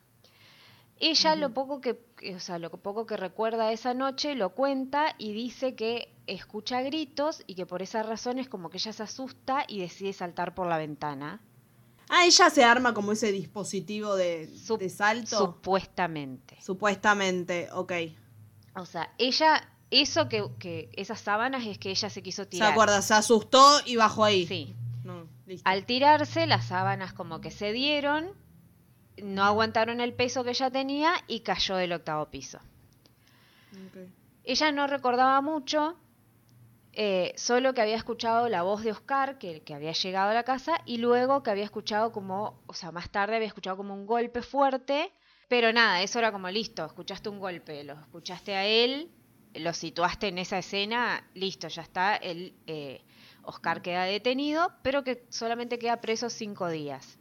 Ella 0.99 1.35
lo 1.35 1.52
poco 1.52 1.80
que, 1.80 1.99
o 2.35 2.40
sea, 2.40 2.59
lo 2.59 2.71
poco 2.71 3.04
que 3.04 3.16
recuerda 3.16 3.73
esa 3.73 3.94
noche 3.94 4.35
lo 4.37 4.50
cuenta 4.50 5.14
y 5.18 5.33
dice 5.33 5.75
que 5.75 6.14
escucha 6.26 6.83
gritos 6.83 7.42
y 7.47 7.56
que 7.56 7.66
por 7.66 7.83
esa 7.83 8.02
razón 8.02 8.38
es 8.38 8.49
como 8.49 8.71
que 8.71 8.78
ella 8.78 8.92
se 8.92 9.02
asusta 9.02 9.64
y 9.66 9.80
decide 9.80 10.12
saltar 10.12 10.54
por 10.54 10.68
la 10.68 10.78
ventana. 10.78 11.40
Ah, 12.09 12.26
ella 12.26 12.49
se 12.49 12.62
arma 12.62 12.94
como 12.94 13.12
ese 13.12 13.33
dispositivo 13.33 14.14
de, 14.14 14.47
de 14.47 14.88
salto. 14.88 15.37
Supuestamente. 15.37 16.56
Supuestamente, 16.62 17.68
ok. 17.73 17.92
O 18.76 18.87
sea, 18.87 19.12
ella 19.18 19.68
eso 20.02 20.28
que, 20.28 20.90
esas 20.94 21.20
sábanas 21.20 21.66
es 21.66 21.78
que 21.78 21.90
ella 21.90 22.10
se 22.10 22.22
quiso 22.22 22.46
tirar. 22.46 22.68
¿Se 22.68 22.72
acuerda? 22.72 23.02
Se 23.02 23.14
asustó 23.14 23.80
y 23.84 23.96
bajó 23.96 24.24
ahí. 24.24 24.46
Sí. 24.46 24.74
Al 25.64 25.84
tirarse, 25.84 26.46
las 26.46 26.66
sábanas 26.66 27.12
como 27.12 27.40
que 27.40 27.50
se 27.50 27.72
dieron, 27.72 28.32
no 29.22 29.44
aguantaron 29.44 30.00
el 30.00 30.14
peso 30.14 30.42
que 30.42 30.50
ella 30.50 30.70
tenía 30.70 31.12
y 31.26 31.40
cayó 31.40 31.76
del 31.76 31.92
octavo 31.92 32.30
piso. 32.30 32.58
Ella 34.44 34.72
no 34.72 34.86
recordaba 34.86 35.40
mucho, 35.42 35.96
eh, 36.92 37.32
solo 37.36 37.74
que 37.74 37.82
había 37.82 37.96
escuchado 37.96 38.48
la 38.48 38.62
voz 38.62 38.82
de 38.82 38.92
Oscar, 38.92 39.38
que, 39.38 39.62
que 39.62 39.74
había 39.74 39.92
llegado 39.92 40.30
a 40.30 40.34
la 40.34 40.44
casa, 40.44 40.80
y 40.86 40.96
luego 40.96 41.42
que 41.42 41.50
había 41.50 41.64
escuchado 41.64 42.10
como, 42.10 42.62
o 42.66 42.74
sea, 42.74 42.90
más 42.90 43.10
tarde 43.10 43.36
había 43.36 43.48
escuchado 43.48 43.76
como 43.76 43.94
un 43.94 44.06
golpe 44.06 44.42
fuerte, 44.42 45.12
pero 45.48 45.72
nada, 45.72 46.02
eso 46.02 46.18
era 46.18 46.32
como 46.32 46.48
listo, 46.50 46.84
escuchaste 46.84 47.28
un 47.28 47.38
golpe, 47.38 47.84
lo 47.84 47.94
escuchaste 47.94 48.54
a 48.54 48.64
él 48.64 49.10
lo 49.54 49.73
situaste 49.73 50.28
en 50.28 50.38
esa 50.38 50.58
escena, 50.58 51.25
listo, 51.34 51.68
ya 51.68 51.82
está, 51.82 52.16
el 52.16 52.54
eh, 52.66 53.00
Oscar 53.42 53.82
queda 53.82 54.04
detenido, 54.04 54.73
pero 54.82 55.04
que 55.04 55.25
solamente 55.28 55.78
queda 55.78 56.00
preso 56.00 56.30
cinco 56.30 56.68
días. 56.68 57.18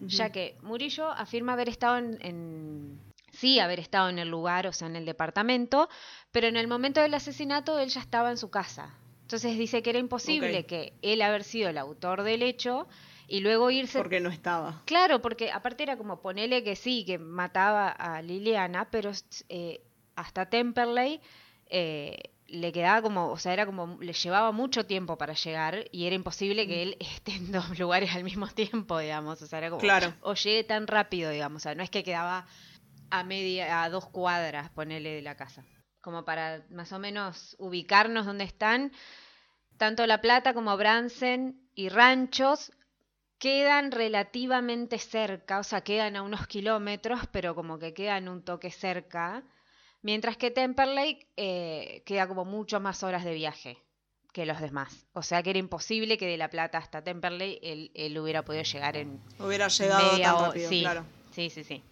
Ya 0.00 0.30
que 0.30 0.56
Murillo 0.62 1.08
afirma 1.08 1.52
haber 1.52 1.68
estado 1.68 1.98
en, 1.98 2.98
sí, 3.32 3.60
haber 3.60 3.78
estado 3.78 4.08
en 4.08 4.18
el 4.18 4.28
lugar, 4.28 4.66
o 4.66 4.72
sea, 4.72 4.88
en 4.88 4.96
el 4.96 5.06
departamento, 5.06 5.88
pero 6.32 6.48
en 6.48 6.56
el 6.56 6.66
momento 6.66 7.00
del 7.00 7.14
asesinato 7.14 7.78
él 7.78 7.88
ya 7.90 8.00
estaba 8.00 8.30
en 8.30 8.36
su 8.36 8.50
casa. 8.50 8.92
Entonces 9.22 9.56
dice 9.56 9.82
que 9.82 9.90
era 9.90 9.98
imposible 10.00 10.66
que 10.66 10.94
él 11.00 11.22
haber 11.22 11.44
sido 11.44 11.70
el 11.70 11.78
autor 11.78 12.24
del 12.24 12.42
hecho 12.42 12.88
y 13.26 13.40
luego 13.40 13.70
irse... 13.70 13.98
Porque 13.98 14.20
no 14.20 14.30
estaba. 14.30 14.82
Claro, 14.84 15.22
porque 15.22 15.50
aparte 15.50 15.84
era 15.84 15.96
como 15.96 16.20
ponerle 16.20 16.62
que 16.62 16.76
sí, 16.76 17.04
que 17.06 17.18
mataba 17.18 17.88
a 17.88 18.20
Liliana, 18.20 18.90
pero 18.90 19.12
eh, 19.48 19.80
hasta 20.16 20.48
Temperley 20.48 21.20
eh, 21.66 22.34
le 22.46 22.72
quedaba 22.72 23.02
como, 23.02 23.30
o 23.30 23.38
sea, 23.38 23.52
era 23.52 23.66
como, 23.66 23.98
le 24.00 24.12
llevaba 24.12 24.52
mucho 24.52 24.86
tiempo 24.86 25.16
para 25.16 25.34
llegar 25.34 25.86
y 25.90 26.06
era 26.06 26.14
imposible 26.14 26.66
que 26.66 26.76
mm. 26.76 26.80
él 26.80 26.96
esté 27.00 27.34
en 27.34 27.52
dos 27.52 27.78
lugares 27.78 28.14
al 28.14 28.24
mismo 28.24 28.46
tiempo, 28.48 28.98
digamos, 28.98 29.40
o 29.42 29.46
sea, 29.46 29.58
era 29.58 29.70
como, 29.70 29.80
claro. 29.80 30.14
o 30.20 30.34
llegue 30.34 30.64
tan 30.64 30.86
rápido, 30.86 31.30
digamos, 31.30 31.62
o 31.62 31.64
sea, 31.64 31.74
no 31.74 31.82
es 31.82 31.90
que 31.90 32.04
quedaba 32.04 32.46
a 33.10 33.24
media, 33.24 33.82
a 33.82 33.90
dos 33.90 34.06
cuadras, 34.06 34.70
ponele 34.70 35.14
de 35.14 35.22
la 35.22 35.36
casa, 35.36 35.64
como 36.00 36.24
para 36.24 36.64
más 36.70 36.92
o 36.92 36.98
menos 36.98 37.56
ubicarnos 37.58 38.26
donde 38.26 38.44
están, 38.44 38.92
tanto 39.78 40.06
La 40.06 40.20
Plata 40.20 40.54
como 40.54 40.76
Bransen 40.76 41.68
y 41.74 41.88
Ranchos 41.88 42.72
quedan 43.38 43.90
relativamente 43.90 44.98
cerca, 44.98 45.58
o 45.58 45.64
sea, 45.64 45.82
quedan 45.82 46.16
a 46.16 46.22
unos 46.22 46.46
kilómetros, 46.46 47.20
pero 47.32 47.54
como 47.54 47.78
que 47.78 47.92
quedan 47.92 48.28
un 48.28 48.42
toque 48.42 48.70
cerca, 48.70 49.42
mientras 50.04 50.36
que 50.36 50.52
Temperley 50.52 51.26
eh, 51.36 52.02
queda 52.04 52.28
como 52.28 52.44
mucho 52.44 52.78
más 52.78 53.02
horas 53.02 53.24
de 53.24 53.34
viaje 53.34 53.78
que 54.32 54.46
los 54.46 54.60
demás. 54.60 55.06
O 55.14 55.22
sea 55.22 55.42
que 55.42 55.50
era 55.50 55.58
imposible 55.58 56.18
que 56.18 56.26
de 56.26 56.36
La 56.36 56.50
Plata 56.50 56.78
hasta 56.78 57.02
Temperley 57.02 57.58
él, 57.62 58.18
hubiera 58.18 58.44
podido 58.44 58.62
llegar 58.64 58.96
en... 58.96 59.20
Hubiera 59.38 59.68
llegado 59.68 60.20
tan 60.20 60.44
rápido, 60.44 60.68
sí, 60.68 60.80
claro. 60.80 61.04
Sí, 61.32 61.50
sí, 61.50 61.64
sí. 61.64 61.82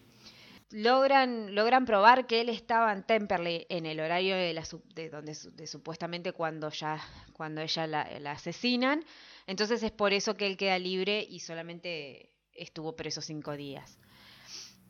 Logran, 0.71 1.55
logran 1.55 1.87
probar 1.87 2.27
que 2.27 2.41
él 2.41 2.49
estaba 2.49 2.93
en 2.93 3.03
Temperley 3.03 3.67
en 3.69 3.87
el 3.87 3.99
horario 4.01 4.37
de, 4.37 4.53
la, 4.53 4.65
de 4.95 5.09
donde 5.09 5.37
de 5.53 5.67
supuestamente 5.67 6.33
cuando 6.33 6.71
ya 6.71 7.01
cuando 7.33 7.61
ella 7.61 7.87
la, 7.87 8.09
la 8.21 8.33
asesinan 8.33 9.05
entonces 9.47 9.83
es 9.83 9.91
por 9.91 10.13
eso 10.13 10.35
que 10.37 10.47
él 10.47 10.57
queda 10.57 10.79
libre 10.79 11.27
y 11.29 11.41
solamente 11.41 12.31
estuvo 12.53 12.95
preso 12.97 13.21
cinco 13.21 13.57
días. 13.57 13.99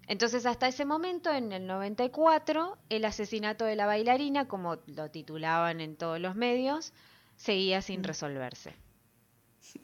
Entonces 0.06 0.46
hasta 0.46 0.68
ese 0.68 0.84
momento, 0.84 1.32
en 1.32 1.52
el 1.52 1.66
94, 1.66 2.76
el 2.88 3.04
asesinato 3.04 3.64
de 3.64 3.76
la 3.76 3.86
bailarina, 3.86 4.48
como 4.48 4.76
lo 4.86 5.10
titulaban 5.10 5.80
en 5.80 5.96
todos 5.96 6.20
los 6.20 6.34
medios, 6.34 6.92
seguía 7.36 7.82
sin 7.82 8.00
mm. 8.00 8.04
resolverse. 8.04 8.74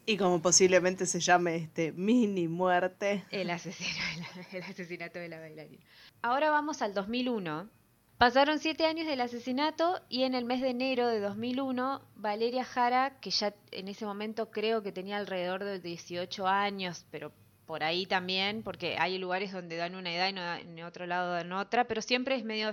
Y 0.04 0.16
como 0.16 0.42
posiblemente 0.42 1.06
se 1.06 1.20
llame 1.20 1.56
este 1.56 1.92
mini 1.92 2.48
muerte. 2.48 3.24
El, 3.30 3.48
el 3.48 3.50
asesinato 3.50 5.18
de 5.18 5.28
la 5.28 5.38
bailarina. 5.38 5.82
Ahora 6.20 6.50
vamos 6.50 6.82
al 6.82 6.94
2001, 6.94 7.70
Pasaron 8.18 8.58
siete 8.58 8.84
años 8.84 9.06
del 9.06 9.20
asesinato 9.20 10.00
y 10.08 10.24
en 10.24 10.34
el 10.34 10.44
mes 10.44 10.60
de 10.60 10.70
enero 10.70 11.06
de 11.06 11.20
2001, 11.20 12.02
Valeria 12.16 12.64
Jara, 12.64 13.20
que 13.20 13.30
ya 13.30 13.54
en 13.70 13.86
ese 13.86 14.06
momento 14.06 14.50
creo 14.50 14.82
que 14.82 14.90
tenía 14.90 15.18
alrededor 15.18 15.62
de 15.62 15.78
18 15.78 16.48
años, 16.48 17.06
pero 17.12 17.30
por 17.68 17.84
ahí 17.84 18.06
también, 18.06 18.62
porque 18.62 18.96
hay 18.98 19.18
lugares 19.18 19.52
donde 19.52 19.76
dan 19.76 19.94
una 19.94 20.10
edad 20.10 20.32
y 20.32 20.66
en 20.66 20.82
otro 20.84 21.04
lado 21.04 21.34
dan 21.34 21.52
otra, 21.52 21.84
pero 21.84 22.00
siempre 22.00 22.34
es 22.34 22.42
medio 22.42 22.70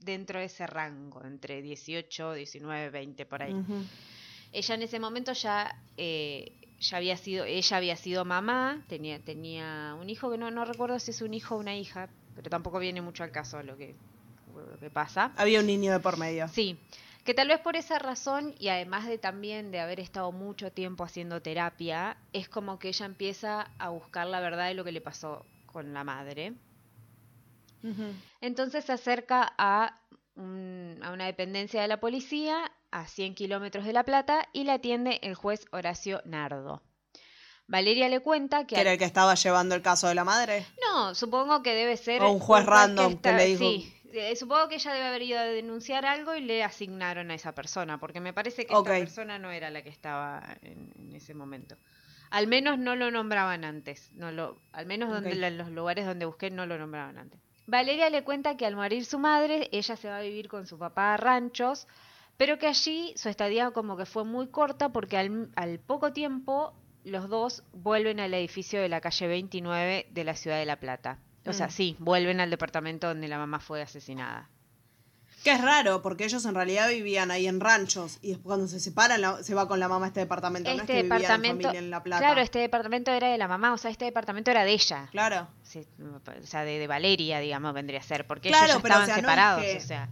dentro 0.00 0.38
de 0.38 0.46
ese 0.46 0.66
rango, 0.66 1.22
entre 1.26 1.60
18, 1.60 2.32
19, 2.32 2.88
20, 2.88 3.26
por 3.26 3.42
ahí. 3.42 3.54
Ella 4.50 4.74
en 4.74 4.82
ese 4.82 4.98
momento 4.98 5.34
ya, 5.34 5.78
eh, 5.98 6.52
ya 6.80 6.96
había 6.96 7.18
sido, 7.18 7.44
ella 7.44 7.76
había 7.76 7.96
sido 7.96 8.24
mamá, 8.24 8.82
tenía, 8.88 9.18
tenía 9.18 9.94
un 10.00 10.08
hijo 10.08 10.30
que 10.30 10.38
no, 10.38 10.50
no 10.50 10.64
recuerdo 10.64 10.98
si 10.98 11.10
es 11.10 11.20
un 11.20 11.34
hijo 11.34 11.56
o 11.56 11.58
una 11.58 11.76
hija, 11.76 12.08
pero 12.34 12.48
tampoco 12.48 12.78
viene 12.78 13.02
mucho 13.02 13.22
al 13.22 13.32
caso 13.32 13.62
lo 13.62 13.76
que 13.76 13.94
lo 14.56 14.78
que 14.78 14.88
pasa. 14.88 15.32
Había 15.36 15.60
un 15.60 15.66
niño 15.66 15.92
de 15.92 16.00
por 16.00 16.16
medio. 16.16 16.48
Sí, 16.48 16.78
que 17.24 17.34
tal 17.34 17.48
vez 17.48 17.60
por 17.60 17.76
esa 17.76 17.98
razón 17.98 18.54
y 18.58 18.68
además 18.68 19.06
de 19.06 19.18
también 19.18 19.70
de 19.70 19.80
haber 19.80 20.00
estado 20.00 20.32
mucho 20.32 20.72
tiempo 20.72 21.04
haciendo 21.04 21.42
terapia, 21.42 22.16
es 22.32 22.48
como 22.48 22.78
que 22.78 22.88
ella 22.88 23.06
empieza 23.06 23.70
a 23.78 23.90
buscar 23.90 24.26
la 24.26 24.40
verdad 24.40 24.68
de 24.68 24.74
lo 24.74 24.84
que 24.84 24.92
le 24.92 25.00
pasó 25.00 25.44
con 25.66 25.92
la 25.92 26.04
madre. 26.04 26.54
Entonces 28.40 28.84
se 28.84 28.92
acerca 28.92 29.54
a, 29.56 30.00
a 30.36 31.12
una 31.12 31.26
dependencia 31.26 31.80
de 31.80 31.88
la 31.88 32.00
policía 32.00 32.70
a 32.90 33.06
100 33.06 33.34
kilómetros 33.34 33.84
de 33.84 33.92
La 33.92 34.04
Plata 34.04 34.48
y 34.52 34.64
la 34.64 34.74
atiende 34.74 35.18
el 35.22 35.34
juez 35.34 35.66
Horacio 35.72 36.20
Nardo. 36.24 36.82
Valeria 37.70 38.08
le 38.08 38.18
cuenta 38.18 38.66
que... 38.66 38.74
¿Que 38.74 38.80
era 38.80 38.92
el 38.92 38.98
que 38.98 39.04
estaba 39.04 39.36
llevando 39.36 39.76
el 39.76 39.82
caso 39.82 40.08
de 40.08 40.16
la 40.16 40.24
madre? 40.24 40.66
No, 40.82 41.14
supongo 41.14 41.62
que 41.62 41.72
debe 41.72 41.96
ser... 41.96 42.20
O 42.20 42.32
un 42.32 42.40
juez 42.40 42.66
random 42.66 43.16
que, 43.18 43.32
le 43.32 43.46
dijo... 43.46 43.86
Eh, 44.12 44.34
supongo 44.36 44.68
que 44.68 44.76
ella 44.76 44.92
debe 44.92 45.06
haber 45.06 45.22
ido 45.22 45.38
a 45.38 45.44
denunciar 45.44 46.04
algo 46.04 46.34
y 46.34 46.40
le 46.40 46.64
asignaron 46.64 47.30
a 47.30 47.34
esa 47.34 47.54
persona, 47.54 47.98
porque 47.98 48.20
me 48.20 48.32
parece 48.32 48.66
que 48.66 48.74
esta 48.74 48.90
persona 48.90 49.38
no 49.38 49.50
era 49.50 49.70
la 49.70 49.82
que 49.82 49.88
estaba 49.88 50.56
en, 50.62 51.14
ese 51.14 51.34
momento. 51.34 51.76
Al 52.30 52.46
menos 52.46 52.78
no 52.78 52.96
lo 52.96 53.10
nombraban 53.10 53.64
antes, 53.64 54.10
no 54.12 54.30
lo, 54.30 54.60
al 54.72 54.86
menos 54.86 55.10
donde, 55.10 55.32
en 55.32 55.58
los 55.58 55.70
lugares 55.70 56.06
donde 56.06 56.26
busqué 56.26 56.50
no 56.50 56.66
lo 56.66 56.78
nombraban 56.78 57.18
antes. 57.18 57.40
Valeria 57.66 58.10
le 58.10 58.24
cuenta 58.24 58.56
que 58.56 58.66
al 58.66 58.74
morir 58.74 59.04
su 59.04 59.18
madre, 59.18 59.68
ella 59.72 59.96
se 59.96 60.08
va 60.08 60.18
a 60.18 60.22
vivir 60.22 60.48
con 60.48 60.66
su 60.66 60.78
papá 60.78 61.14
a 61.14 61.16
ranchos, 61.16 61.86
pero 62.36 62.58
que 62.58 62.66
allí 62.66 63.12
su 63.16 63.28
estadía 63.28 63.70
como 63.70 63.96
que 63.96 64.06
fue 64.06 64.24
muy 64.24 64.48
corta 64.48 64.90
porque 64.90 65.18
al, 65.18 65.50
al 65.54 65.78
poco 65.78 66.12
tiempo 66.12 66.74
los 67.04 67.28
dos 67.28 67.62
vuelven 67.72 68.20
al 68.20 68.34
edificio 68.34 68.80
de 68.80 68.88
la 68.88 69.00
calle 69.00 69.26
29 69.28 70.06
de 70.10 70.24
la 70.24 70.34
ciudad 70.34 70.58
de 70.58 70.66
La 70.66 70.80
Plata. 70.80 71.18
O 71.50 71.52
sea, 71.52 71.66
mm. 71.66 71.70
sí, 71.70 71.96
vuelven 71.98 72.40
al 72.40 72.50
departamento 72.50 73.08
donde 73.08 73.28
la 73.28 73.38
mamá 73.38 73.60
fue 73.60 73.82
asesinada. 73.82 74.48
Que 75.42 75.52
es 75.52 75.60
raro, 75.62 76.02
porque 76.02 76.24
ellos 76.24 76.44
en 76.44 76.54
realidad 76.54 76.88
vivían 76.90 77.30
ahí 77.30 77.46
en 77.46 77.60
ranchos 77.60 78.18
y 78.20 78.28
después 78.28 78.44
cuando 78.44 78.68
se 78.68 78.78
separan 78.78 79.42
se 79.42 79.54
va 79.54 79.66
con 79.68 79.80
la 79.80 79.88
mamá 79.88 80.04
a 80.04 80.08
este 80.08 80.20
departamento. 80.20 80.68
no 80.68 80.74
es 80.74 80.80
este 80.82 80.92
que 80.92 81.02
departamento, 81.02 81.62
familia 81.62 81.78
en 81.78 81.90
La 81.90 82.02
Plata. 82.02 82.20
Claro, 82.20 82.40
este 82.42 82.58
departamento 82.58 83.10
era 83.10 83.28
de 83.28 83.38
la 83.38 83.48
mamá, 83.48 83.72
o 83.72 83.78
sea, 83.78 83.90
este 83.90 84.04
departamento 84.04 84.50
era 84.50 84.64
de 84.64 84.72
ella. 84.72 85.08
Claro. 85.10 85.48
o 85.62 86.46
sea, 86.46 86.64
de, 86.64 86.86
Valeria, 86.86 87.38
digamos, 87.38 87.72
vendría 87.72 88.00
a 88.00 88.02
ser, 88.02 88.26
porque 88.26 88.50
ellos 88.50 88.60
ya 88.66 88.76
estaban 88.76 89.06
separados, 89.06 89.64
o 89.76 89.80
sea. 89.80 90.10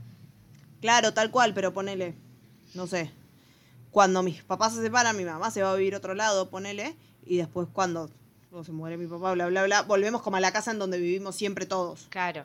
Claro, 0.81 1.13
tal 1.13 1.31
cual, 1.31 1.53
pero 1.53 1.75
ponele, 1.75 2.15
no 2.75 2.87
sé, 2.87 3.13
cuando 3.91 4.23
mis 4.23 4.43
papás 4.45 4.75
se 4.75 4.83
separan, 4.83 5.17
mi 5.17 5.25
mamá 5.25 5.51
se 5.51 5.63
va 5.63 5.73
a 5.73 5.75
vivir 5.75 5.95
otro 5.95 6.15
lado, 6.15 6.49
ponele, 6.51 6.97
y 7.25 7.37
después 7.37 7.69
cuando 7.73 8.11
o 8.53 8.65
se 8.65 8.73
muere 8.73 8.97
mi 8.97 9.07
papá, 9.07 9.33
bla, 9.35 9.47
bla, 9.47 9.65
bla, 9.65 9.83
volvemos 9.83 10.23
como 10.23 10.37
a 10.37 10.41
la 10.41 10.53
casa 10.53 10.71
en 10.71 10.79
donde 10.79 10.99
vivimos 10.99 11.37
siempre 11.37 11.67
todos. 11.67 12.07
Claro. 12.09 12.45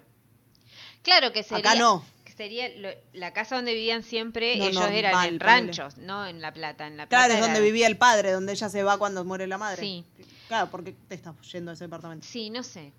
Claro 1.02 1.32
que 1.32 1.44
sería... 1.44 1.72
Acá 1.72 1.80
no. 1.80 2.04
sería 2.36 2.70
la 3.14 3.34
casa 3.34 3.56
donde 3.56 3.74
vivían 3.74 4.04
siempre, 4.04 4.54
ellos 4.54 4.86
eran 4.90 5.28
en 5.28 5.40
ranchos, 5.40 5.98
no 5.98 6.26
en 6.26 6.42
La 6.42 6.54
Plata. 6.54 6.88
En 6.88 6.98
la 6.98 7.08
Plata 7.08 7.26
claro, 7.26 7.34
es 7.34 7.42
donde 7.42 7.62
vivía 7.62 7.88
el 7.88 7.98
padre, 7.98 8.32
donde 8.32 8.54
ella 8.54 8.70
se 8.70 8.84
va 8.84 8.98
cuando 8.98 9.24
muere 9.24 9.48
la 9.48 9.58
madre. 9.58 9.82
Sí. 9.82 10.06
Claro, 10.48 10.70
¿por 10.70 10.84
qué 10.84 10.96
te 11.08 11.16
estás 11.16 11.36
yendo 11.52 11.72
a 11.72 11.74
ese 11.74 11.86
departamento? 11.86 12.26
Sí, 12.28 12.50
no 12.50 12.64
sé. 12.64 12.92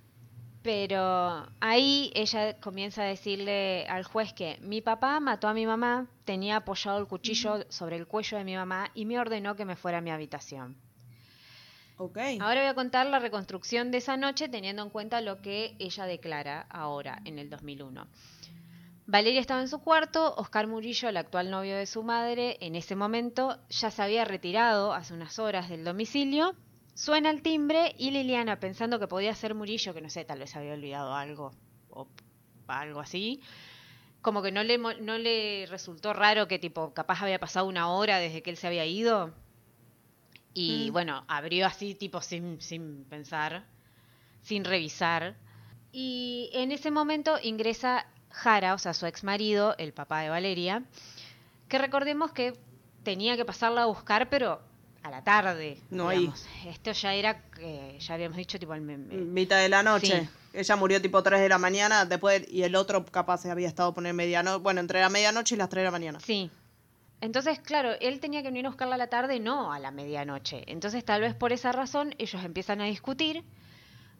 Pero 0.62 1.46
ahí 1.60 2.10
ella 2.14 2.58
comienza 2.58 3.02
a 3.02 3.04
decirle 3.04 3.86
al 3.86 4.04
juez 4.04 4.32
que 4.32 4.58
mi 4.62 4.80
papá 4.80 5.20
mató 5.20 5.46
a 5.46 5.52
mi 5.52 5.66
mamá, 5.66 6.06
tenía 6.24 6.56
apoyado 6.56 6.98
el 6.98 7.06
cuchillo 7.06 7.66
sobre 7.68 7.96
el 7.96 8.06
cuello 8.06 8.38
de 8.38 8.44
mi 8.44 8.56
mamá 8.56 8.90
y 8.94 9.04
me 9.04 9.18
ordenó 9.18 9.56
que 9.56 9.66
me 9.66 9.76
fuera 9.76 9.98
a 9.98 10.00
mi 10.00 10.10
habitación. 10.10 10.74
Ahora 12.40 12.60
voy 12.60 12.70
a 12.70 12.74
contar 12.74 13.06
la 13.06 13.20
reconstrucción 13.20 13.90
de 13.90 13.98
esa 13.98 14.16
noche 14.16 14.48
teniendo 14.48 14.82
en 14.82 14.90
cuenta 14.90 15.20
lo 15.20 15.40
que 15.40 15.76
ella 15.78 16.06
declara 16.06 16.66
ahora, 16.68 17.20
en 17.24 17.38
el 17.38 17.48
2001. 17.48 18.06
Valeria 19.06 19.40
estaba 19.40 19.60
en 19.60 19.68
su 19.68 19.80
cuarto, 19.80 20.34
Oscar 20.36 20.66
Murillo, 20.66 21.08
el 21.08 21.16
actual 21.16 21.50
novio 21.50 21.76
de 21.76 21.86
su 21.86 22.02
madre, 22.02 22.56
en 22.60 22.74
ese 22.74 22.96
momento 22.96 23.58
ya 23.68 23.90
se 23.90 24.02
había 24.02 24.24
retirado 24.24 24.92
hace 24.92 25.12
unas 25.14 25.38
horas 25.38 25.68
del 25.68 25.84
domicilio. 25.84 26.54
Suena 26.94 27.30
el 27.30 27.42
timbre 27.42 27.94
y 27.98 28.10
Liliana, 28.10 28.58
pensando 28.60 28.98
que 28.98 29.06
podía 29.06 29.34
ser 29.34 29.54
Murillo, 29.54 29.92
que 29.92 30.00
no 30.00 30.08
sé, 30.08 30.24
tal 30.24 30.38
vez 30.38 30.56
había 30.56 30.72
olvidado 30.72 31.14
algo 31.14 31.52
o 31.90 32.08
algo 32.66 33.00
así, 33.00 33.40
como 34.22 34.42
que 34.42 34.50
no 34.50 34.64
le, 34.64 34.78
no 34.78 35.18
le 35.18 35.66
resultó 35.68 36.12
raro 36.12 36.48
que 36.48 36.58
tipo, 36.58 36.94
capaz 36.94 37.22
había 37.22 37.38
pasado 37.38 37.66
una 37.66 37.90
hora 37.90 38.18
desde 38.18 38.42
que 38.42 38.50
él 38.50 38.56
se 38.56 38.66
había 38.66 38.86
ido 38.86 39.34
y 40.54 40.88
mm. 40.88 40.92
bueno, 40.92 41.24
abrió 41.28 41.66
así, 41.66 41.94
tipo 41.94 42.20
sin, 42.20 42.60
sin 42.60 43.04
pensar, 43.04 43.64
sin 44.42 44.64
revisar. 44.64 45.36
Y 45.92 46.50
en 46.52 46.72
ese 46.72 46.90
momento 46.90 47.36
ingresa 47.42 48.06
Jara, 48.30 48.74
o 48.74 48.78
sea, 48.78 48.94
su 48.94 49.06
ex 49.06 49.24
marido, 49.24 49.74
el 49.78 49.92
papá 49.92 50.20
de 50.20 50.28
Valeria, 50.28 50.84
que 51.68 51.78
recordemos 51.78 52.32
que 52.32 52.54
tenía 53.02 53.36
que 53.36 53.44
pasarla 53.44 53.82
a 53.82 53.86
buscar, 53.86 54.28
pero 54.28 54.60
a 55.02 55.10
la 55.10 55.22
tarde. 55.22 55.78
No 55.90 56.08
hay. 56.08 56.32
Esto 56.66 56.92
ya 56.92 57.14
era, 57.14 57.42
ya 57.98 58.14
habíamos 58.14 58.36
dicho, 58.36 58.58
tipo, 58.58 58.74
el 58.74 58.80
mitad 58.80 59.58
de 59.58 59.68
la 59.68 59.82
noche. 59.82 60.28
Ella 60.52 60.76
murió 60.76 61.02
tipo 61.02 61.22
3 61.22 61.40
de 61.40 61.48
la 61.48 61.58
mañana, 61.58 62.04
después, 62.04 62.44
y 62.48 62.62
el 62.62 62.76
otro 62.76 63.04
capaz 63.04 63.38
se 63.38 63.50
había 63.50 63.68
estado 63.68 63.92
poner 63.92 64.14
medianoche, 64.14 64.62
bueno, 64.62 64.80
entre 64.80 65.00
la 65.00 65.08
medianoche 65.08 65.56
y 65.56 65.58
las 65.58 65.68
3 65.68 65.80
de 65.80 65.84
la 65.84 65.90
mañana. 65.90 66.20
Sí, 66.20 66.50
entonces, 67.20 67.60
claro, 67.60 67.92
él 68.00 68.20
tenía 68.20 68.42
que 68.42 68.48
venir 68.48 68.66
a 68.66 68.70
buscarla 68.70 68.96
a 68.96 68.98
la 68.98 69.08
tarde, 69.08 69.40
no 69.40 69.72
a 69.72 69.78
la 69.78 69.90
medianoche. 69.90 70.64
Entonces, 70.66 71.04
tal 71.04 71.22
vez 71.22 71.34
por 71.34 71.52
esa 71.52 71.72
razón, 71.72 72.14
ellos 72.18 72.44
empiezan 72.44 72.80
a 72.80 72.86
discutir. 72.86 73.44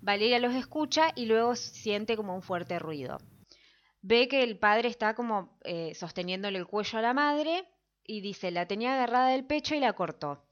Valeria 0.01 0.39
los 0.39 0.55
escucha 0.55 1.13
y 1.15 1.27
luego 1.27 1.57
siente 1.57 2.17
como 2.17 2.35
un 2.35 2.43
fuerte 2.43 2.79
ruido. 2.79 3.19
Ve 4.03 4.29
que 4.29 4.43
el 4.43 4.59
padre 4.59 4.89
está 4.89 5.15
como 5.15 5.59
eh, 5.65 5.95
sosteniéndole 5.95 6.59
el 6.59 6.67
cuello 6.67 6.99
a 6.99 7.03
la 7.03 7.15
madre 7.15 7.67
y 8.05 8.21
dice, 8.21 8.51
la 8.51 8.67
tenía 8.67 8.95
agarrada 8.95 9.29
del 9.29 9.47
pecho 9.47 9.75
y 9.75 9.81
la 9.81 9.95
cortó. 9.95 10.45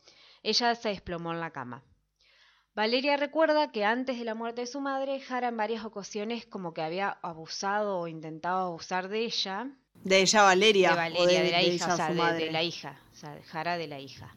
Ella 0.43 0.75
se 0.75 0.89
desplomó 0.89 1.33
en 1.33 1.41
la 1.41 1.51
cama. 1.51 1.85
Valeria 2.75 3.19
recuerda 3.19 3.71
que 3.71 3.85
antes 3.85 4.19
de 4.19 4.25
la 4.25 4.35
muerte 4.35 4.63
de 4.63 4.67
su 4.67 4.81
madre, 4.81 5.21
Jara 5.21 5.49
en 5.49 5.59
varias 5.59 5.85
ocasiones 5.85 6.47
como 6.47 6.73
que 6.73 6.81
había 6.81 7.11
abusado 7.23 7.99
o 7.99 8.09
intentado 8.09 8.69
abusar 8.69 9.09
de 9.09 9.25
ella. 9.27 9.71
De 10.05 10.21
ella 10.21 10.43
Valeria. 10.43 10.91
De 10.91 10.97
Valeria, 10.97 11.43
de, 11.43 11.51
la 11.51 11.63
hija, 11.63 11.95
o 11.95 11.97
sea, 11.97 12.09
de, 12.33 12.51
la 12.51 12.63
hija. 12.63 13.01
O 13.13 13.15
sea, 13.15 13.35
de 13.35 13.43
Jara 13.43 13.79
de 13.79 13.87
la 13.87 14.01
hija. 14.01 14.35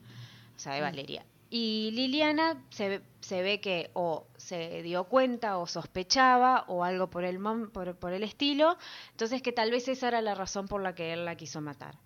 O 0.55 0.59
sea, 0.59 0.73
de 0.73 0.81
mm. 0.81 0.83
Valeria. 0.83 1.25
Y 1.49 1.91
Liliana 1.93 2.63
se, 2.69 3.01
se, 3.21 3.41
ve 3.41 3.61
que 3.61 3.91
o 3.93 4.27
se 4.35 4.81
dio 4.83 5.05
cuenta 5.05 5.57
o 5.57 5.67
sospechaba 5.67 6.65
o 6.67 6.83
algo 6.83 7.09
por 7.09 7.23
el, 7.23 7.39
por, 7.71 7.95
por 7.95 8.13
el 8.13 8.23
estilo. 8.23 8.77
Entonces 9.11 9.41
que 9.41 9.51
tal 9.51 9.71
vez 9.71 9.87
esa 9.87 10.07
era 10.07 10.21
la 10.21 10.35
razón 10.35 10.67
por 10.67 10.81
la 10.81 10.95
que 10.95 11.13
él 11.13 11.25
la 11.25 11.35
quiso 11.35 11.61
matar. 11.61 11.97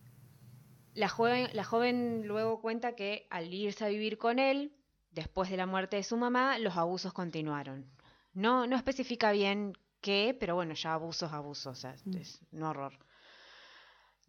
La 0.93 1.07
joven, 1.07 1.49
la 1.53 1.63
joven 1.63 2.23
luego 2.25 2.61
cuenta 2.61 2.95
que 2.95 3.27
al 3.29 3.53
irse 3.53 3.85
a 3.85 3.87
vivir 3.87 4.17
con 4.17 4.39
él, 4.39 4.73
Después 5.11 5.49
de 5.49 5.57
la 5.57 5.65
muerte 5.65 5.97
de 5.97 6.03
su 6.03 6.17
mamá, 6.17 6.59
los 6.59 6.77
abusos 6.77 7.13
continuaron. 7.13 7.89
No, 8.33 8.67
no 8.67 8.75
especifica 8.75 9.31
bien 9.31 9.73
qué, 10.01 10.37
pero 10.39 10.55
bueno, 10.55 10.73
ya 10.75 10.93
abusos, 10.93 11.33
abusos, 11.33 11.83
mm. 12.05 12.15
es 12.17 12.41
un 12.51 12.63
horror. 12.63 12.93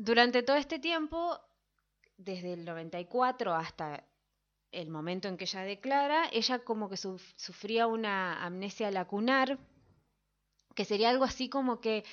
Durante 0.03 0.43
todo 0.43 0.57
este 0.57 0.79
tiempo, 0.79 1.39
desde 2.17 2.55
el 2.55 2.65
94 2.65 3.55
hasta 3.55 4.03
el 4.73 4.89
momento 4.89 5.29
en 5.29 5.37
que 5.37 5.45
ella 5.45 5.61
declara, 5.61 6.27
ella 6.33 6.61
como 6.61 6.89
que 6.89 6.97
sufría 6.97 7.87
una 7.87 8.43
amnesia 8.43 8.91
lacunar, 8.91 9.59
que 10.75 10.87
sería 10.87 11.11
algo 11.11 11.25
así 11.25 11.51
como 11.51 11.83
que, 11.83 12.05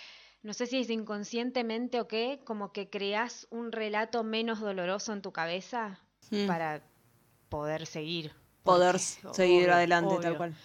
no 0.43 0.51
sé 0.51 0.65
si 0.65 0.79
es 0.79 0.89
inconscientemente 0.89 2.01
o 2.01 2.09
qué, 2.09 2.41
como 2.43 2.73
que 2.73 2.89
creas 2.89 3.47
un 3.51 3.71
relato 3.71 4.21
menos 4.21 4.59
doloroso 4.59 5.13
en 5.13 5.21
tu 5.21 5.31
cabeza 5.31 6.01
mm. 6.31 6.45
para 6.45 6.83
poder 7.47 7.85
seguir 7.85 8.33
poder 8.63 8.99
seguir 8.99 9.69
adelante 9.69 10.17
tal 10.21 10.35
cual. 10.35 10.55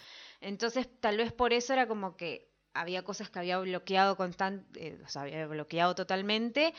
Entonces, 0.40 0.88
tal 0.98 1.18
vez 1.18 1.32
por 1.32 1.52
eso 1.52 1.72
era 1.72 1.86
como 1.86 2.16
que 2.16 2.52
había 2.74 3.02
cosas 3.02 3.30
que 3.30 3.38
había 3.38 3.58
bloqueado 3.58 4.16
constante, 4.16 4.88
eh, 4.88 5.00
o 5.04 5.08
sea, 5.08 5.22
había 5.22 5.46
bloqueado 5.46 5.94
totalmente 5.94 6.74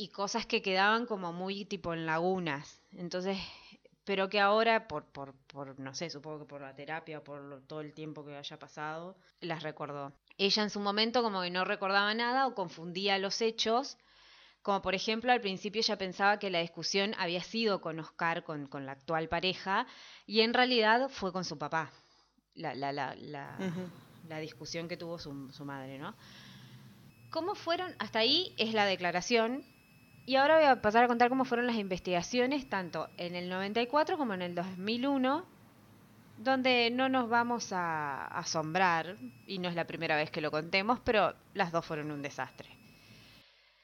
y 0.00 0.08
cosas 0.08 0.46
que 0.46 0.62
quedaban 0.62 1.04
como 1.04 1.32
muy 1.32 1.66
tipo 1.66 1.92
en 1.92 2.06
lagunas. 2.06 2.80
Entonces, 2.92 3.36
pero 4.04 4.30
que 4.30 4.40
ahora 4.40 4.88
por, 4.88 5.04
por, 5.04 5.34
por 5.46 5.78
no 5.78 5.94
sé, 5.94 6.08
supongo 6.08 6.40
que 6.40 6.46
por 6.46 6.62
la 6.62 6.74
terapia 6.74 7.18
o 7.18 7.24
por 7.24 7.62
todo 7.66 7.82
el 7.82 7.92
tiempo 7.92 8.24
que 8.24 8.34
haya 8.34 8.58
pasado, 8.58 9.16
las 9.40 9.62
recordó. 9.62 10.12
Ella 10.38 10.62
en 10.62 10.70
su 10.70 10.80
momento 10.80 11.22
como 11.22 11.42
que 11.42 11.50
no 11.50 11.66
recordaba 11.66 12.14
nada 12.14 12.46
o 12.46 12.54
confundía 12.54 13.18
los 13.18 13.42
hechos 13.42 13.98
como 14.62 14.82
por 14.82 14.94
ejemplo, 14.94 15.32
al 15.32 15.40
principio 15.40 15.80
ella 15.80 15.96
pensaba 15.96 16.38
que 16.38 16.50
la 16.50 16.60
discusión 16.60 17.14
había 17.18 17.42
sido 17.42 17.80
con 17.80 17.98
Oscar, 17.98 18.44
con, 18.44 18.68
la 18.84 18.92
actual 18.92 19.28
pareja, 19.28 19.86
y 20.26 20.40
en 20.40 20.52
realidad 20.52 21.08
fue 21.08 21.32
con 21.32 21.46
su 21.46 21.56
papá, 21.56 21.90
la, 22.54 22.74
la, 22.74 22.92
la, 22.92 23.14
la, 23.16 24.38
discusión 24.38 24.86
que 24.86 24.98
tuvo 24.98 25.18
su, 25.18 25.50
su 25.50 25.64
madre, 25.64 25.98
¿no? 25.98 26.14
¿Cómo 27.30 27.54
fueron? 27.54 27.94
Hasta 27.98 28.18
ahí 28.18 28.54
es 28.58 28.74
la 28.74 28.84
declaración. 28.84 29.64
Y 30.26 30.36
ahora 30.36 30.56
voy 30.56 30.64
a 30.64 30.80
pasar 30.80 31.04
a 31.04 31.08
contar 31.08 31.28
cómo 31.28 31.44
fueron 31.44 31.66
las 31.66 31.76
investigaciones, 31.76 32.68
tanto 32.68 33.08
en 33.16 33.34
el 33.34 33.48
94 33.48 34.16
como 34.16 34.34
en 34.34 34.42
el 34.42 34.54
2001, 34.54 35.44
donde 36.38 36.90
no 36.90 37.08
nos 37.08 37.28
vamos 37.28 37.72
a 37.72 38.26
asombrar, 38.26 39.16
y 39.46 39.58
no 39.58 39.68
es 39.68 39.74
la 39.74 39.86
primera 39.86 40.16
vez 40.16 40.30
que 40.30 40.40
lo 40.40 40.50
contemos, 40.50 41.00
pero 41.00 41.34
las 41.54 41.72
dos 41.72 41.84
fueron 41.84 42.10
un 42.10 42.22
desastre. 42.22 42.80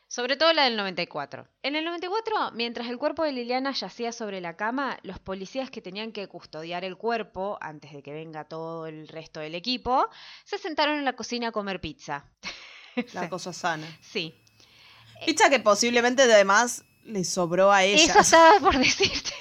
Sobre 0.08 0.36
todo 0.36 0.52
la 0.52 0.64
del 0.64 0.76
94. 0.76 1.48
En 1.62 1.74
el 1.74 1.84
94, 1.84 2.52
mientras 2.52 2.88
el 2.88 2.96
cuerpo 2.96 3.24
de 3.24 3.32
Liliana 3.32 3.72
yacía 3.72 4.12
sobre 4.12 4.40
la 4.40 4.56
cama, 4.56 4.98
los 5.02 5.18
policías 5.18 5.68
que 5.68 5.82
tenían 5.82 6.12
que 6.12 6.28
custodiar 6.28 6.84
el 6.84 6.96
cuerpo, 6.96 7.58
antes 7.60 7.92
de 7.92 8.02
que 8.02 8.12
venga 8.12 8.44
todo 8.44 8.86
el 8.86 9.08
resto 9.08 9.40
del 9.40 9.56
equipo, 9.56 10.08
se 10.44 10.58
sentaron 10.58 10.96
en 10.96 11.04
la 11.04 11.14
cocina 11.14 11.48
a 11.48 11.52
comer 11.52 11.80
pizza. 11.80 12.24
La 13.14 13.28
cosa 13.30 13.52
sana. 13.52 13.86
Sí. 14.00 14.34
Pizza 15.24 15.50
que 15.50 15.60
posiblemente 15.60 16.22
además 16.22 16.84
le 17.04 17.24
sobró 17.24 17.72
a 17.72 17.84
ella. 17.84 18.12
Eso 18.12 18.20
estaba 18.20 18.60
por 18.60 18.78
decirte. 18.78 19.32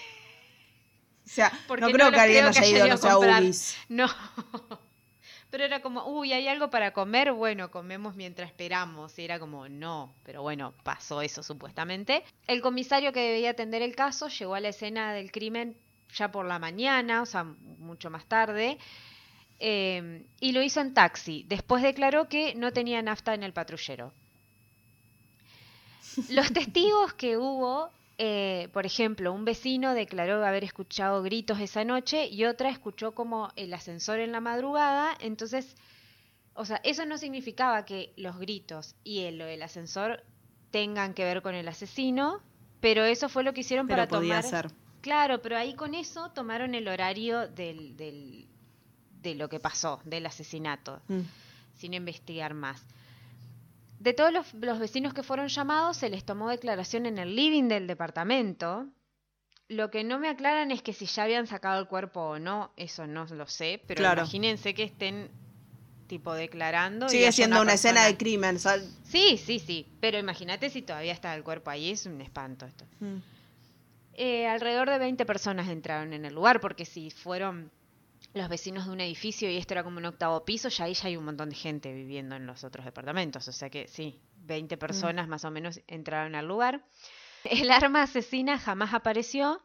O 1.25 1.29
sea, 1.29 1.51
no 1.79 1.89
creo 1.89 2.11
que 2.11 2.19
alguien 2.19 2.45
haya 2.45 2.65
ido, 2.65 2.87
no 2.87 2.93
a 2.93 3.41
No. 3.89 4.07
Pero 5.49 5.63
era 5.63 5.81
como, 5.81 6.05
uy, 6.05 6.33
hay 6.33 6.49
algo 6.49 6.69
para 6.69 6.91
comer, 6.91 7.31
bueno, 7.31 7.71
comemos 7.71 8.15
mientras 8.15 8.49
esperamos. 8.49 9.17
Y 9.17 9.23
era 9.23 9.39
como, 9.39 9.69
no, 9.69 10.13
pero 10.25 10.41
bueno, 10.41 10.73
pasó 10.83 11.21
eso 11.21 11.43
supuestamente. 11.43 12.25
El 12.45 12.61
comisario 12.61 13.13
que 13.13 13.21
debía 13.21 13.51
atender 13.51 13.81
el 13.81 13.95
caso 13.95 14.27
llegó 14.27 14.55
a 14.55 14.59
la 14.59 14.67
escena 14.69 15.13
del 15.13 15.31
crimen 15.31 15.77
ya 16.13 16.29
por 16.29 16.45
la 16.45 16.59
mañana, 16.59 17.21
o 17.21 17.25
sea, 17.25 17.45
mucho 17.45 18.09
más 18.09 18.25
tarde. 18.25 18.77
Eh, 19.59 20.25
y 20.41 20.51
lo 20.51 20.61
hizo 20.61 20.81
en 20.81 20.93
taxi. 20.93 21.45
Después 21.47 21.81
declaró 21.83 22.27
que 22.27 22.53
no 22.55 22.73
tenía 22.73 23.01
nafta 23.01 23.33
en 23.33 23.43
el 23.43 23.53
patrullero. 23.53 24.13
Los 26.29 26.51
testigos 26.53 27.13
que 27.13 27.37
hubo 27.37 27.89
eh, 28.17 28.69
por 28.71 28.85
ejemplo, 28.85 29.33
un 29.33 29.43
vecino 29.43 29.93
declaró 29.93 30.45
haber 30.45 30.63
escuchado 30.63 31.21
gritos 31.21 31.59
esa 31.59 31.83
noche 31.83 32.27
y 32.27 32.45
otra 32.45 32.69
escuchó 32.69 33.13
como 33.13 33.51
el 33.57 33.73
ascensor 33.73 34.19
en 34.19 34.31
la 34.31 34.39
madrugada, 34.39 35.17
entonces, 35.19 35.75
o 36.53 36.63
sea, 36.63 36.79
eso 36.85 37.05
no 37.05 37.17
significaba 37.17 37.83
que 37.83 38.13
los 38.15 38.37
gritos 38.37 38.95
y 39.03 39.21
el, 39.23 39.41
el 39.41 39.61
ascensor 39.61 40.23
tengan 40.71 41.13
que 41.13 41.25
ver 41.25 41.41
con 41.41 41.55
el 41.55 41.67
asesino, 41.67 42.41
pero 42.79 43.03
eso 43.03 43.27
fue 43.27 43.43
lo 43.43 43.53
que 43.53 43.61
hicieron 43.61 43.87
para 43.87 44.07
podía 44.07 44.41
tomar... 44.41 44.71
Claro, 45.01 45.41
pero 45.41 45.57
ahí 45.57 45.75
con 45.75 45.93
eso 45.93 46.31
tomaron 46.31 46.73
el 46.73 46.87
horario 46.87 47.47
del, 47.47 47.95
del 47.95 48.47
de 49.21 49.35
lo 49.35 49.49
que 49.49 49.59
pasó, 49.59 49.99
del 50.03 50.25
asesinato, 50.25 50.99
mm. 51.07 51.19
sin 51.75 51.93
investigar 51.93 52.53
más. 52.53 52.81
De 53.99 54.13
todos 54.13 54.31
los, 54.31 54.79
vecinos 54.79 55.13
que 55.13 55.23
fueron 55.23 55.47
llamados, 55.47 55.97
se 55.97 56.09
les 56.09 56.23
tomó 56.23 56.49
declaración 56.49 57.05
en 57.05 57.17
el 57.17 57.35
living 57.35 57.67
del 57.67 57.87
departamento. 57.87 58.87
Lo 59.67 59.89
que 59.89 60.03
no 60.03 60.19
me 60.19 60.29
aclaran 60.29 60.71
es 60.71 60.81
que 60.81 60.93
si 60.93 61.05
ya 61.05 61.23
habían 61.23 61.47
sacado 61.47 61.79
el 61.79 61.87
cuerpo 61.87 62.21
o 62.21 62.39
no, 62.39 62.71
eso 62.77 63.07
no 63.07 63.25
lo 63.25 63.47
sé, 63.47 63.81
pero 63.87 64.03
imagínense 64.03 64.73
que 64.73 64.83
estén 64.83 65.31
tipo 66.07 66.33
declarando. 66.33 67.09
Sigue 67.09 67.31
siendo 67.31 67.61
una, 67.61 67.73
escena 67.73 68.05
de 68.05 68.15
crimen. 68.15 68.59
Sí, 68.59 69.37
sí, 69.37 69.59
sí, 69.59 69.87
pero 69.99 70.19
imagínate 70.19 70.69
si 70.69 70.81
todavía 70.81 71.13
está 71.13 71.33
el 71.35 71.43
cuerpo 71.43 71.71
ahí, 71.71 71.91
es 71.91 72.05
un 72.05 72.21
espanto 72.21 72.65
esto. 72.65 72.85
Mm. 72.99 73.17
Eh, 74.13 74.47
alrededor 74.47 74.89
de 74.89 74.97
20 74.99 75.25
personas 75.25 75.67
entraron 75.67 76.13
en 76.13 76.25
el 76.25 76.33
lugar, 76.33 76.61
porque 76.61 76.85
si 76.85 77.09
fueron 77.09 77.71
los 78.35 78.49
vecinos 78.49 78.85
de 78.85 78.91
un 78.91 78.99
edificio 78.99 79.49
y 79.49 79.57
esto 79.57 79.73
era 79.73 79.83
como 79.83 79.97
un 79.97 80.05
octavo 80.05 80.43
piso, 80.43 80.67
ya 80.67 80.85
ahí 80.85 80.93
ya 80.93 81.07
hay 81.07 81.15
un 81.15 81.23
montón 81.23 81.49
de 81.49 81.55
gente 81.55 81.93
viviendo 81.93 82.35
en 82.35 82.45
los 82.45 82.63
otros 82.65 82.83
departamentos. 82.85 83.47
O 83.47 83.51
sea 83.53 83.69
que 83.69 83.87
sí, 83.87 84.19
20 84.43 84.75
mm. 84.75 84.79
personas 84.79 85.27
más 85.29 85.45
o 85.45 85.51
menos 85.51 85.79
entraron 85.87 86.35
al 86.35 86.45
lugar. 86.45 86.85
El 87.45 87.71
arma 87.71 88.03
asesina 88.03 88.59
jamás 88.59 88.93
apareció. 88.93 89.61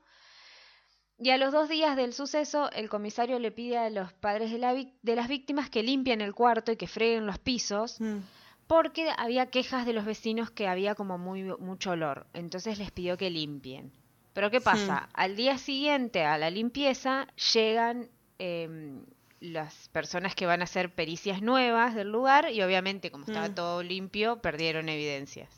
Y 1.18 1.30
a 1.30 1.36
los 1.36 1.52
dos 1.52 1.68
días 1.68 1.96
del 1.96 2.14
suceso, 2.14 2.70
el 2.70 2.88
comisario 2.88 3.38
le 3.38 3.50
pide 3.50 3.76
a 3.76 3.90
los 3.90 4.12
padres 4.14 4.50
de, 4.52 4.58
la 4.58 4.72
de 4.72 5.16
las 5.16 5.28
víctimas 5.28 5.68
que 5.68 5.82
limpien 5.82 6.22
el 6.22 6.34
cuarto 6.34 6.72
y 6.72 6.76
que 6.76 6.86
freguen 6.86 7.26
los 7.26 7.38
pisos, 7.38 8.00
mm. 8.00 8.18
porque 8.66 9.10
había 9.18 9.50
quejas 9.50 9.84
de 9.84 9.92
los 9.92 10.06
vecinos 10.06 10.50
que 10.50 10.66
había 10.66 10.94
como 10.94 11.18
muy, 11.18 11.42
mucho 11.58 11.90
olor. 11.90 12.26
Entonces 12.32 12.78
les 12.78 12.90
pidió 12.90 13.18
que 13.18 13.28
limpien. 13.28 13.92
Pero 14.32 14.50
¿qué 14.50 14.60
pasa? 14.60 15.08
Mm. 15.08 15.10
Al 15.12 15.36
día 15.36 15.58
siguiente 15.58 16.24
a 16.24 16.38
la 16.38 16.50
limpieza 16.50 17.26
llegan 17.52 18.08
Em, 18.42 19.04
las 19.40 19.88
personas 19.88 20.34
que 20.34 20.46
van 20.46 20.62
a 20.62 20.64
hacer 20.64 20.94
pericias 20.94 21.42
nuevas 21.42 21.94
del 21.94 22.10
lugar 22.10 22.50
y 22.50 22.62
obviamente 22.62 23.10
como 23.10 23.26
estaba 23.26 23.50
mm. 23.50 23.54
todo 23.54 23.82
limpio 23.82 24.40
perdieron 24.40 24.88
evidencias. 24.88 25.50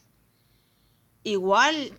Igual, 1.23 1.92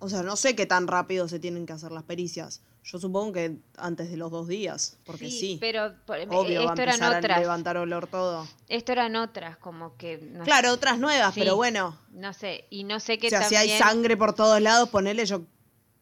o 0.00 0.08
sea, 0.08 0.24
no 0.24 0.34
sé 0.34 0.56
qué 0.56 0.66
tan 0.66 0.88
rápido 0.88 1.28
se 1.28 1.38
tienen 1.38 1.64
que 1.64 1.74
hacer 1.74 1.92
las 1.92 2.02
pericias. 2.02 2.60
Yo 2.82 2.98
supongo 2.98 3.34
que 3.34 3.58
antes 3.76 4.10
de 4.10 4.16
los 4.16 4.32
dos 4.32 4.48
días, 4.48 4.98
porque 5.04 5.30
sí. 5.30 5.58
pero 5.60 5.94
Obvio, 6.30 6.62
esto 6.62 6.82
eran 6.82 7.02
otras. 7.02 7.36
A 7.36 7.40
levantar 7.40 7.76
olor 7.76 8.08
todo. 8.08 8.48
Esto 8.66 8.90
eran 8.90 9.14
otras, 9.14 9.56
como 9.58 9.96
que. 9.96 10.32
claro, 10.42 10.72
otras 10.72 10.98
nuevas, 10.98 11.32
pero 11.36 11.54
bueno. 11.54 11.96
No 12.10 12.32
sé, 12.32 12.64
y 12.70 12.82
no 12.82 12.98
sé 12.98 13.18
qué. 13.18 13.28
O 13.28 13.30
sea, 13.30 13.42
si 13.44 13.54
hay 13.54 13.78
sangre 13.78 14.16
por 14.16 14.34
todos 14.34 14.60
lados, 14.60 14.88
ponele, 14.88 15.24
yo 15.24 15.42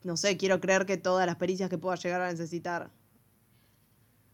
no 0.03 0.17
sé, 0.17 0.39
quiero 0.39 0.61
creer 0.61 0.87
que 0.87 0.97
todas 0.97 1.27
las 1.27 1.37
pericias 1.37 1.69
que 1.69 1.77
pueda 1.77 1.97
llegar 1.97 2.23
a 2.23 2.31
necesitar 2.31 2.91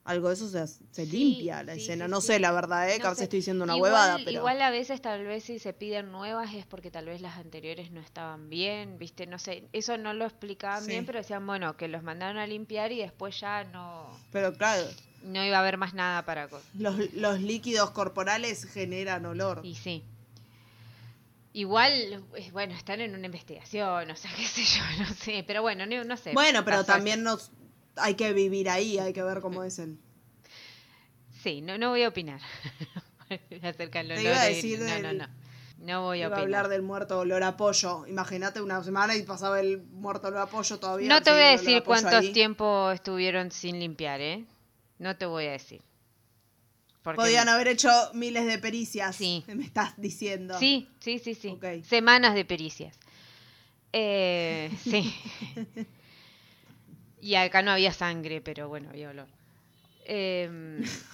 algo 0.04 0.28
de 0.28 0.34
eso 0.34 0.48
se, 0.48 1.06
limpia 1.06 1.62
la 1.62 1.74
escena. 1.74 2.08
no 2.08 2.20
sé, 2.20 2.40
la 2.40 2.52
verdad, 2.52 2.90
¿eh? 2.90 2.98
No 2.98 3.12
estoy 3.12 3.28
diciendo 3.28 3.64
una 3.64 3.76
huevada. 3.76 4.16
Pero... 4.18 4.30
Igual 4.30 4.60
a 4.62 4.70
veces, 4.70 5.00
tal 5.00 5.24
vez, 5.24 5.44
si 5.44 5.58
se 5.58 5.72
piden 5.72 6.10
nuevas 6.10 6.54
es 6.54 6.66
porque 6.66 6.90
tal 6.90 7.06
vez 7.06 7.20
las 7.20 7.36
anteriores 7.36 7.90
no 7.90 8.00
estaban 8.00 8.48
bien, 8.48 8.98
¿viste? 8.98 9.26
No 9.26 9.38
sé, 9.38 9.68
eso 9.72 9.98
no 9.98 10.14
lo 10.14 10.24
explicaban 10.24 10.86
bien, 10.86 11.06
pero 11.06 11.18
decían, 11.18 11.46
bueno, 11.46 11.76
que 11.76 11.88
los 11.88 12.02
mandaron 12.02 12.38
a 12.38 12.46
limpiar 12.46 12.92
y 12.92 12.98
después 12.98 13.38
ya 13.40 13.64
no. 13.64 14.10
Pero 14.32 14.52
claro. 14.54 14.86
No 15.22 15.44
iba 15.44 15.58
a 15.58 15.60
haber 15.60 15.76
más 15.76 15.92
nada 15.92 16.24
para. 16.24 16.48
Los, 16.78 17.12
los 17.12 17.40
líquidos 17.40 17.90
corporales 17.90 18.64
generan 18.64 19.26
olor. 19.26 19.60
Y 19.62 19.74
sí. 19.74 20.04
Igual, 21.52 22.22
bueno, 22.52 22.74
están 22.74 23.00
en 23.00 23.14
una 23.14 23.26
investigación, 23.26 24.08
o 24.08 24.16
sea, 24.16 24.30
qué 24.36 24.46
sé 24.46 24.62
yo, 24.62 24.82
no 25.04 25.14
sé, 25.14 25.44
pero 25.44 25.62
bueno, 25.62 25.84
no, 25.84 26.16
sé. 26.16 26.32
Bueno, 26.32 26.64
pero 26.64 26.84
también 26.84 27.24
nos 27.24 27.50
hay 27.96 28.14
que 28.14 28.32
vivir 28.32 28.68
ahí, 28.68 28.98
hay 28.98 29.12
que 29.12 29.22
ver 29.22 29.40
cómo 29.40 29.64
es 29.64 29.78
el... 29.78 29.98
Sí, 31.42 31.60
no, 31.60 31.78
no 31.78 31.90
voy 31.90 32.02
a 32.02 32.08
opinar 32.08 32.40
acerca 33.62 34.02
del 34.02 34.20
iba 34.20 34.40
a 34.40 34.44
decir 34.46 34.80
no, 34.80 34.98
no, 35.00 35.12
no. 35.12 35.28
No 35.78 36.02
voy 36.02 36.20
a 36.20 36.26
iba 36.26 36.36
a 36.36 36.40
hablar 36.40 36.68
del 36.68 36.82
muerto 36.82 37.20
olor 37.20 37.42
a 37.42 37.56
pollo. 37.56 38.06
Imagínate 38.06 38.60
una 38.60 38.84
semana 38.84 39.16
y 39.16 39.22
pasaba 39.22 39.60
el 39.60 39.82
muerto 39.82 40.28
olor 40.28 40.40
a 40.40 40.46
pollo 40.46 40.78
todavía. 40.78 41.08
No 41.08 41.22
te 41.22 41.30
voy 41.30 41.40
a 41.40 41.50
decir 41.52 41.82
cuántos 41.82 42.32
tiempo 42.32 42.90
estuvieron 42.90 43.50
sin 43.50 43.80
limpiar, 43.80 44.20
¿eh? 44.20 44.44
No 44.98 45.16
te 45.16 45.24
voy 45.24 45.46
a 45.46 45.52
decir. 45.52 45.80
Podían 47.02 47.48
haber 47.48 47.68
hecho 47.68 47.88
miles 48.12 48.44
de 48.44 48.58
pericias. 48.58 49.16
Sí. 49.16 49.42
Me 49.54 49.64
estás 49.64 49.94
diciendo. 49.96 50.58
Sí, 50.58 50.88
sí, 51.00 51.18
sí, 51.18 51.34
sí. 51.34 51.58
Semanas 51.88 52.34
de 52.34 52.44
pericias. 52.44 52.98
Eh, 53.92 54.70
sí. 54.84 55.14
y 57.20 57.34
acá 57.34 57.62
no 57.62 57.70
había 57.70 57.92
sangre, 57.92 58.40
pero 58.40 58.68
bueno, 58.68 58.90
había 58.90 59.10
olor. 59.10 59.28
Eh, 60.04 60.48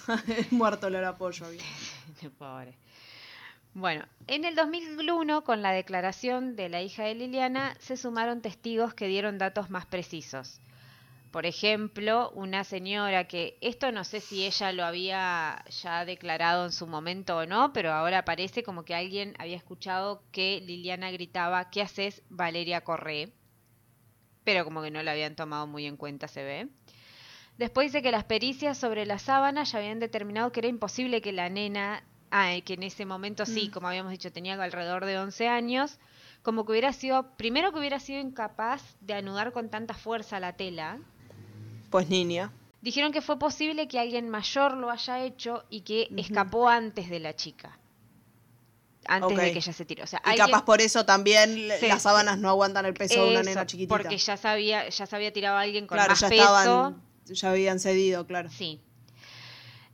Muerto 0.51 0.87
olor 0.87 1.03
a 1.03 1.17
pollo. 1.17 1.45
Pobre. 2.39 2.73
Bueno, 3.73 4.05
en 4.25 4.43
el 4.43 4.55
2001, 4.55 5.43
con 5.43 5.61
la 5.61 5.71
declaración 5.71 6.55
de 6.55 6.67
la 6.67 6.81
hija 6.81 7.03
de 7.03 7.13
Liliana, 7.13 7.75
se 7.79 7.95
sumaron 7.95 8.41
testigos 8.41 8.95
que 8.95 9.07
dieron 9.07 9.37
datos 9.37 9.69
más 9.69 9.85
precisos. 9.85 10.59
Por 11.31 11.45
ejemplo, 11.45 12.31
una 12.31 12.63
señora 12.63 13.27
que 13.27 13.55
esto 13.61 13.91
no 13.91 14.03
sé 14.03 14.21
si 14.21 14.47
ella 14.47 14.71
lo 14.71 14.83
había 14.83 15.63
ya 15.83 16.05
declarado 16.05 16.65
en 16.65 16.71
su 16.71 16.87
momento 16.87 17.37
o 17.37 17.45
no, 17.45 17.71
pero 17.73 17.91
ahora 17.93 18.25
parece 18.25 18.63
como 18.63 18.83
que 18.83 18.95
alguien 18.95 19.35
había 19.37 19.57
escuchado 19.57 20.23
que 20.31 20.59
Liliana 20.65 21.11
gritaba, 21.11 21.69
¿qué 21.69 21.83
haces, 21.83 22.23
Valeria 22.29 22.81
Corré? 22.81 23.31
Pero 24.47 24.63
como 24.63 24.81
que 24.81 24.91
no 24.91 25.03
la 25.03 25.11
habían 25.11 25.35
tomado 25.35 25.67
muy 25.67 25.85
en 25.87 25.97
cuenta, 25.97 26.29
se 26.29 26.41
ve. 26.41 26.69
Después 27.57 27.91
dice 27.91 28.01
que 28.01 28.13
las 28.13 28.23
pericias 28.23 28.77
sobre 28.77 29.05
la 29.05 29.19
sábana 29.19 29.65
ya 29.65 29.79
habían 29.79 29.99
determinado 29.99 30.53
que 30.53 30.61
era 30.61 30.69
imposible 30.69 31.21
que 31.21 31.33
la 31.33 31.49
nena, 31.49 32.01
ah, 32.31 32.53
que 32.63 32.75
en 32.75 32.83
ese 32.83 33.05
momento 33.05 33.45
sí, 33.45 33.67
mm. 33.67 33.71
como 33.73 33.89
habíamos 33.89 34.13
dicho, 34.13 34.31
tenía 34.31 34.53
alrededor 34.53 35.03
de 35.03 35.19
11 35.19 35.49
años, 35.49 35.99
como 36.43 36.65
que 36.65 36.71
hubiera 36.71 36.93
sido, 36.93 37.35
primero 37.35 37.73
que 37.73 37.79
hubiera 37.79 37.99
sido 37.99 38.21
incapaz 38.21 38.81
de 39.01 39.15
anudar 39.15 39.51
con 39.51 39.69
tanta 39.69 39.93
fuerza 39.93 40.39
la 40.39 40.53
tela, 40.53 40.97
pues 41.89 42.07
niña. 42.07 42.53
Dijeron 42.81 43.11
que 43.11 43.21
fue 43.21 43.37
posible 43.37 43.89
que 43.89 43.99
alguien 43.99 44.29
mayor 44.29 44.77
lo 44.77 44.89
haya 44.89 45.25
hecho 45.25 45.65
y 45.69 45.81
que 45.81 46.07
escapó 46.15 46.69
antes 46.69 47.09
de 47.09 47.19
la 47.19 47.35
chica. 47.35 47.77
Antes 49.07 49.37
de 49.37 49.51
que 49.51 49.59
ella 49.59 49.73
se 49.73 49.85
tiró. 49.85 50.03
O 50.03 50.07
sea, 50.07 50.21
y 50.33 50.37
capaz 50.37 50.63
por 50.63 50.81
eso 50.81 51.05
también 51.05 51.67
las 51.67 52.01
sábanas 52.01 52.37
no 52.37 52.49
aguantan 52.49 52.85
el 52.85 52.93
peso 52.93 53.23
de 53.23 53.31
una 53.31 53.43
nena 53.43 53.65
chiquitita. 53.65 53.95
Porque 53.95 54.17
ya 54.17 54.37
sabía, 54.37 54.89
ya 54.89 55.05
se 55.05 55.15
había 55.15 55.31
tirado 55.31 55.57
a 55.57 55.61
alguien 55.61 55.87
con 55.87 55.97
más 55.97 56.19
ya 56.19 56.29
peso. 56.29 56.95
ya 57.25 57.49
habían 57.49 57.79
cedido, 57.79 58.25
claro. 58.25 58.49
Sí. 58.49 58.81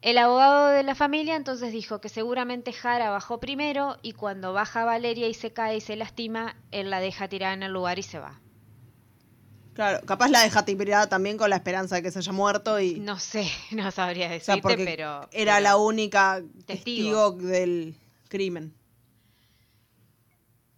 El 0.04 0.18
abogado 0.18 0.68
de 0.68 0.84
la 0.84 0.96
familia 0.96 1.38
entonces 1.38 1.72
dijo 1.72 2.02
que 2.02 2.10
seguramente 2.10 2.74
Jara 2.74 3.10
bajó 3.10 3.40
primero 3.40 3.98
y 4.02 4.12
cuando 4.12 4.52
baja 4.52 4.84
Valeria 4.84 5.30
y 5.30 5.34
se 5.34 5.54
cae 5.54 5.78
y 5.78 5.82
se 5.82 5.96
lastima, 5.96 6.58
él 6.72 6.90
la 6.90 7.00
deja 7.00 7.30
tirada 7.30 7.54
en 7.54 7.64
el 7.64 7.72
lugar 7.72 8.00
y 8.00 8.04
se 8.04 8.20
va. 8.20 8.42
Claro, 9.74 10.06
capaz 10.06 10.28
la 10.28 10.42
deja 10.42 10.66
tirada 10.66 11.08
también 11.08 11.38
con 11.38 11.50
la 11.50 11.56
esperanza 11.56 11.96
de 11.96 12.04
que 12.04 12.12
se 12.12 12.20
haya 12.20 12.34
muerto 12.34 12.82
y... 12.82 13.00
No 13.00 13.18
sé, 13.18 13.50
no 13.72 13.90
sabría 13.92 14.30
decirte, 14.30 14.78
pero... 14.78 15.28
Era 15.32 15.62
la 15.62 15.78
única 15.78 16.44
testigo. 16.66 17.32
del 17.32 17.96
crimen. 18.28 18.74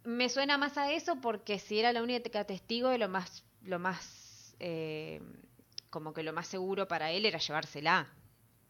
Me 0.06 0.28
suena 0.28 0.56
más 0.56 0.78
a 0.78 0.92
eso 0.92 1.16
porque 1.16 1.58
si 1.58 1.80
era 1.80 1.92
la 1.92 2.00
única 2.00 2.44
testigo, 2.44 2.96
lo 2.96 3.08
más, 3.08 3.42
lo 3.62 3.80
más, 3.80 4.54
eh, 4.60 5.20
como 5.90 6.14
que 6.14 6.22
lo 6.22 6.32
más 6.32 6.46
seguro 6.46 6.86
para 6.86 7.10
él 7.10 7.26
era 7.26 7.40
llevársela, 7.40 8.06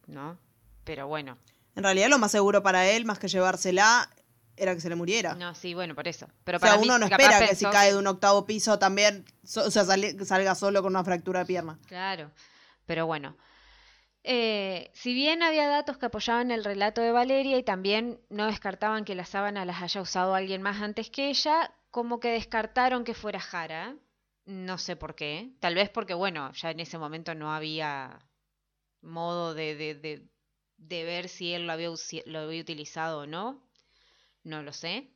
¿no? 0.07 0.39
Pero 0.83 1.07
bueno. 1.07 1.37
En 1.75 1.83
realidad 1.83 2.09
lo 2.09 2.17
más 2.17 2.31
seguro 2.31 2.63
para 2.63 2.89
él, 2.89 3.05
más 3.05 3.19
que 3.19 3.27
llevársela, 3.27 4.09
era 4.55 4.73
que 4.73 4.81
se 4.81 4.89
le 4.89 4.95
muriera. 4.95 5.35
No, 5.35 5.53
sí, 5.53 5.75
bueno, 5.75 5.93
por 5.93 6.07
eso. 6.07 6.27
Pero 6.43 6.57
o 6.57 6.59
sea, 6.59 6.77
uno 6.77 6.97
no 6.97 7.05
espera 7.05 7.47
que 7.47 7.53
si 7.53 7.65
cae 7.65 7.91
de 7.91 7.99
un 7.99 8.07
octavo 8.07 8.47
piso 8.47 8.79
también 8.79 9.23
o 9.43 9.69
sea, 9.69 9.85
salga 9.85 10.55
solo 10.55 10.81
con 10.81 10.91
una 10.91 11.03
fractura 11.03 11.41
de 11.41 11.45
pierna. 11.45 11.77
Claro, 11.85 12.31
pero 12.87 13.05
bueno. 13.05 13.37
Eh, 14.29 14.91
si 14.93 15.13
bien 15.13 15.41
había 15.41 15.67
datos 15.69 15.97
que 15.97 16.07
apoyaban 16.07 16.51
el 16.51 16.63
relato 16.63 17.01
de 17.01 17.11
Valeria 17.13 17.57
y 17.57 17.63
también 17.63 18.19
no 18.29 18.45
descartaban 18.47 19.05
que 19.05 19.15
la 19.15 19.25
sábana 19.25 19.63
las 19.65 19.81
haya 19.81 20.01
usado 20.01 20.35
alguien 20.35 20.61
más 20.61 20.81
antes 20.81 21.09
que 21.09 21.29
ella, 21.29 21.73
como 21.91 22.19
que 22.19 22.29
descartaron 22.29 23.03
que 23.05 23.13
fuera 23.13 23.39
Jara. 23.39 23.95
No 24.45 24.77
sé 24.77 24.95
por 24.97 25.15
qué. 25.15 25.51
Tal 25.59 25.75
vez 25.75 25.89
porque, 25.89 26.13
bueno, 26.13 26.51
ya 26.53 26.71
en 26.71 26.79
ese 26.81 26.97
momento 26.97 27.35
no 27.35 27.53
había 27.53 28.19
modo 29.01 29.53
de, 29.53 29.75
de, 29.75 29.95
de, 29.95 30.27
de 30.77 31.03
ver 31.05 31.29
si 31.29 31.53
él 31.53 31.67
lo 31.67 31.73
había, 31.73 31.89
lo 32.25 32.39
había 32.39 32.61
utilizado 32.61 33.21
o 33.21 33.27
no 33.27 33.63
no 34.43 34.63
lo 34.63 34.73
sé. 34.73 35.09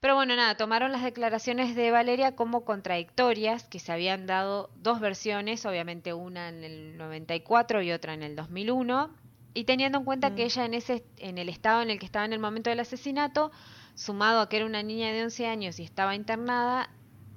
Pero 0.00 0.14
bueno, 0.14 0.36
nada, 0.36 0.56
tomaron 0.56 0.92
las 0.92 1.02
declaraciones 1.02 1.74
de 1.74 1.90
Valeria 1.90 2.36
como 2.36 2.64
contradictorias, 2.64 3.64
que 3.64 3.80
se 3.80 3.92
habían 3.92 4.26
dado 4.26 4.70
dos 4.76 5.00
versiones, 5.00 5.64
obviamente 5.64 6.12
una 6.12 6.48
en 6.48 6.64
el 6.64 6.98
94 6.98 7.82
y 7.82 7.92
otra 7.92 8.14
en 8.14 8.22
el 8.22 8.36
2001, 8.36 9.10
y 9.54 9.64
teniendo 9.64 9.98
en 9.98 10.04
cuenta 10.04 10.34
que 10.34 10.42
mm. 10.42 10.46
ella 10.46 10.64
en, 10.66 10.74
ese, 10.74 11.04
en 11.16 11.38
el 11.38 11.48
estado 11.48 11.82
en 11.82 11.90
el 11.90 11.98
que 11.98 12.06
estaba 12.06 12.26
en 12.26 12.34
el 12.34 12.38
momento 12.38 12.68
del 12.68 12.80
asesinato, 12.80 13.50
sumado 13.94 14.40
a 14.40 14.48
que 14.48 14.58
era 14.58 14.66
una 14.66 14.82
niña 14.82 15.12
de 15.12 15.24
11 15.24 15.46
años 15.46 15.80
y 15.80 15.82
estaba 15.82 16.14
internada, 16.14 16.90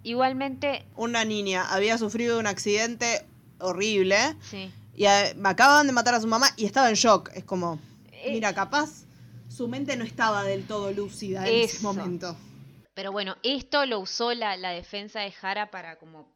igualmente... 0.03 0.85
Una 0.97 1.23
niña 1.23 1.65
había 1.73 1.97
sufrido 1.97 2.39
un 2.39 2.45
accidente 2.45 3.25
horrible, 3.59 4.17
sí. 4.41 4.69
y 4.95 5.05
me 5.37 5.49
acaban 5.49 5.87
de 5.87 5.93
matar 5.93 6.13
a 6.15 6.19
su 6.19 6.27
mamá 6.27 6.47
y 6.57 6.65
estaba 6.65 6.89
en 6.89 6.95
shock, 6.95 7.29
es 7.33 7.45
como, 7.45 7.79
eh, 8.11 8.31
mira, 8.33 8.53
capaz 8.53 9.05
su 9.47 9.67
mente 9.67 9.95
no 9.95 10.03
estaba 10.03 10.43
del 10.43 10.65
todo 10.65 10.91
lúcida 10.91 11.47
en 11.47 11.63
ese 11.63 11.81
momento. 11.81 12.35
Pero 12.99 13.13
bueno, 13.13 13.37
esto 13.43 13.85
lo 13.85 14.01
usó 14.01 14.33
la, 14.33 14.57
defensa 14.57 15.21
de 15.21 15.31
Jara 15.31 15.71
para 15.71 15.95
como 15.95 16.27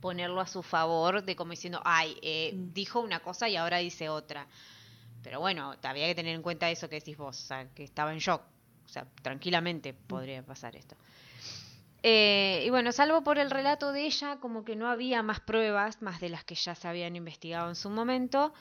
ponerlo 0.00 0.40
a 0.40 0.46
su 0.46 0.62
favor, 0.62 1.22
de 1.22 1.36
como 1.36 1.50
diciendo, 1.50 1.78
ay, 1.84 2.16
eh, 2.22 2.54
mm. 2.54 2.72
dijo 2.72 3.00
una 3.00 3.20
cosa 3.20 3.50
y 3.50 3.56
ahora 3.56 3.76
dice 3.76 4.08
otra. 4.08 4.46
Pero 5.22 5.40
bueno, 5.40 5.74
había 5.82 6.06
que 6.06 6.14
tener 6.14 6.36
en 6.36 6.40
cuenta 6.40 6.70
eso 6.70 6.88
que 6.88 6.94
decís 6.94 7.18
vos, 7.18 7.38
o 7.38 7.46
sea, 7.46 7.68
que 7.74 7.84
estaba 7.84 8.14
en 8.14 8.18
shock. 8.18 8.40
O 8.82 8.88
sea, 8.88 9.06
tranquilamente 9.20 9.92
mm. 9.92 9.96
podría 10.06 10.42
pasar 10.42 10.74
esto. 10.74 10.96
Eh, 12.02 12.62
y 12.64 12.70
bueno, 12.70 12.90
salvo 12.90 13.22
por 13.22 13.38
el 13.38 13.50
relato 13.50 13.92
de 13.92 14.06
ella, 14.06 14.38
como 14.40 14.64
que 14.64 14.76
no 14.76 14.88
había 14.88 15.22
más 15.22 15.40
pruebas, 15.40 16.00
más 16.00 16.18
de 16.18 16.30
las 16.30 16.44
que 16.44 16.54
ya 16.54 16.74
se 16.74 16.88
habían 16.88 17.14
investigado 17.14 17.68
en 17.68 17.74
su 17.76 17.90
momento 17.90 18.54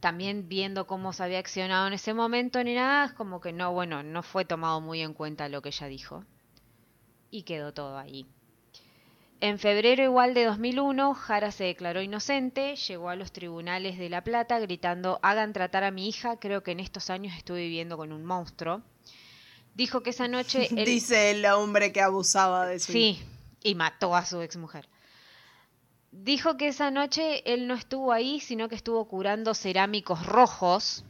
también 0.00 0.48
viendo 0.48 0.86
cómo 0.86 1.12
se 1.12 1.22
había 1.22 1.38
accionado 1.38 1.86
en 1.86 1.92
ese 1.92 2.14
momento 2.14 2.62
ni 2.64 2.74
nada, 2.74 3.04
es 3.06 3.12
como 3.12 3.40
que 3.40 3.52
no, 3.52 3.72
bueno, 3.72 4.02
no 4.02 4.22
fue 4.22 4.44
tomado 4.44 4.80
muy 4.80 5.02
en 5.02 5.14
cuenta 5.14 5.48
lo 5.48 5.62
que 5.62 5.68
ella 5.68 5.86
dijo. 5.86 6.24
Y 7.30 7.42
quedó 7.42 7.72
todo 7.72 7.98
ahí. 7.98 8.26
En 9.42 9.58
febrero 9.58 10.02
igual 10.02 10.34
de 10.34 10.44
2001, 10.44 11.14
Jara 11.14 11.50
se 11.50 11.64
declaró 11.64 12.02
inocente, 12.02 12.76
llegó 12.76 13.08
a 13.08 13.16
los 13.16 13.32
tribunales 13.32 13.96
de 13.96 14.10
La 14.10 14.22
Plata 14.22 14.58
gritando, 14.58 15.18
hagan 15.22 15.54
tratar 15.54 15.82
a 15.82 15.90
mi 15.90 16.08
hija, 16.08 16.36
creo 16.38 16.62
que 16.62 16.72
en 16.72 16.80
estos 16.80 17.08
años 17.08 17.34
estuve 17.36 17.60
viviendo 17.60 17.96
con 17.96 18.12
un 18.12 18.26
monstruo. 18.26 18.82
Dijo 19.74 20.02
que 20.02 20.10
esa 20.10 20.28
noche... 20.28 20.68
Dice 20.84 21.30
el 21.30 21.46
hombre 21.46 21.90
que 21.90 22.02
abusaba 22.02 22.66
de 22.66 22.80
su 22.80 22.92
Sí, 22.92 23.18
y 23.62 23.74
mató 23.74 24.14
a 24.14 24.26
su 24.26 24.42
exmujer. 24.42 24.89
Dijo 26.12 26.56
que 26.56 26.68
esa 26.68 26.90
noche 26.90 27.42
él 27.52 27.68
no 27.68 27.74
estuvo 27.74 28.12
ahí, 28.12 28.40
sino 28.40 28.68
que 28.68 28.74
estuvo 28.74 29.06
curando 29.06 29.54
cerámicos 29.54 30.26
rojos. 30.26 31.04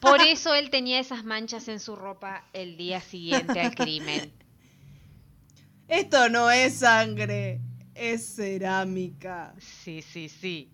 Por 0.00 0.20
eso 0.20 0.54
él 0.54 0.70
tenía 0.70 1.00
esas 1.00 1.24
manchas 1.24 1.68
en 1.68 1.80
su 1.80 1.96
ropa 1.96 2.44
el 2.52 2.76
día 2.76 3.00
siguiente 3.00 3.60
al 3.60 3.74
crimen. 3.74 4.32
Esto 5.88 6.28
no 6.28 6.50
es 6.50 6.78
sangre, 6.78 7.60
es 7.94 8.36
cerámica. 8.36 9.54
Sí, 9.58 10.02
sí, 10.02 10.28
sí. 10.28 10.72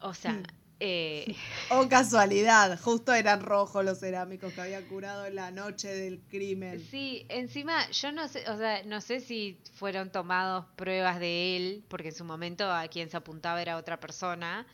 O 0.00 0.14
sea. 0.14 0.42
Eh... 0.84 1.36
O 1.70 1.88
casualidad, 1.88 2.76
justo 2.80 3.14
eran 3.14 3.40
rojos 3.40 3.84
los 3.84 4.00
cerámicos 4.00 4.52
que 4.52 4.62
había 4.62 4.82
curado 4.88 5.26
en 5.26 5.36
la 5.36 5.52
noche 5.52 5.86
del 5.94 6.18
crimen. 6.28 6.84
Sí, 6.90 7.24
encima 7.28 7.88
yo 7.92 8.10
no 8.10 8.26
sé, 8.26 8.50
o 8.50 8.58
sea, 8.58 8.82
no 8.82 9.00
sé 9.00 9.20
si 9.20 9.56
fueron 9.74 10.10
tomados 10.10 10.64
pruebas 10.74 11.20
de 11.20 11.56
él, 11.56 11.84
porque 11.86 12.08
en 12.08 12.14
su 12.16 12.24
momento 12.24 12.68
a 12.68 12.88
quien 12.88 13.08
se 13.08 13.16
apuntaba 13.16 13.62
era 13.62 13.76
otra 13.76 14.00
persona. 14.00 14.66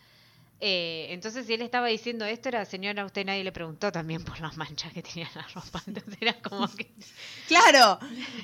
Eh, 0.61 1.09
entonces, 1.11 1.47
si 1.47 1.53
él 1.53 1.61
estaba 1.61 1.89
diciendo 1.89 2.25
esto, 2.25 2.49
era 2.49 2.65
señora, 2.65 3.05
usted 3.05 3.27
nadie 3.27 3.45
le 3.45 3.53
preguntó 3.53 3.93
también 3.93 4.25
por 4.25 4.41
las 4.41 4.57
manchas 4.57 4.95
que 4.95 5.03
tenía 5.03 5.29
la 5.35 5.47
ropa. 5.55 5.83
Entonces 5.87 6.17
era 6.23 6.41
como 6.41 6.69
que. 6.75 6.91
claro, 7.49 7.99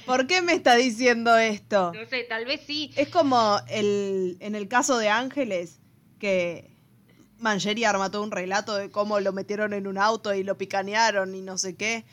¿por 0.05 0.27
qué 0.27 0.43
me 0.43 0.53
está 0.53 0.75
diciendo 0.75 1.35
esto? 1.39 1.95
No 1.95 2.05
sé, 2.05 2.25
tal 2.25 2.45
vez 2.45 2.61
sí. 2.67 2.93
Es 2.95 3.09
como 3.09 3.59
el, 3.69 4.37
en 4.41 4.55
el 4.55 4.69
caso 4.69 4.99
de 4.99 5.09
Ángeles, 5.09 5.81
que 6.19 6.74
Mancheri 7.39 7.85
armató 7.85 8.23
un 8.23 8.31
relato 8.31 8.75
de 8.77 8.91
cómo 8.91 9.21
lo 9.21 9.33
metieron 9.33 9.73
en 9.73 9.87
un 9.87 9.99
auto 9.99 10.35
y 10.35 10.43
lo 10.43 10.57
picanearon 10.57 11.35
y 11.35 11.43
no 11.43 11.59
sé 11.59 11.75
qué. 11.77 12.05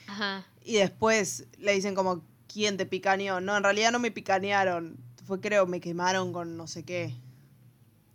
Y 0.63 0.75
después 0.75 1.47
le 1.57 1.73
dicen 1.73 1.95
como, 1.95 2.23
¿quién 2.51 2.77
te 2.77 2.85
picaneó? 2.85 3.41
No, 3.41 3.55
en 3.57 3.63
realidad 3.63 3.91
no 3.91 3.99
me 3.99 4.11
picanearon. 4.11 4.97
Fue 5.25 5.39
creo, 5.39 5.65
me 5.65 5.79
quemaron 5.79 6.33
con 6.33 6.57
no 6.57 6.67
sé 6.67 6.83
qué. 6.83 7.15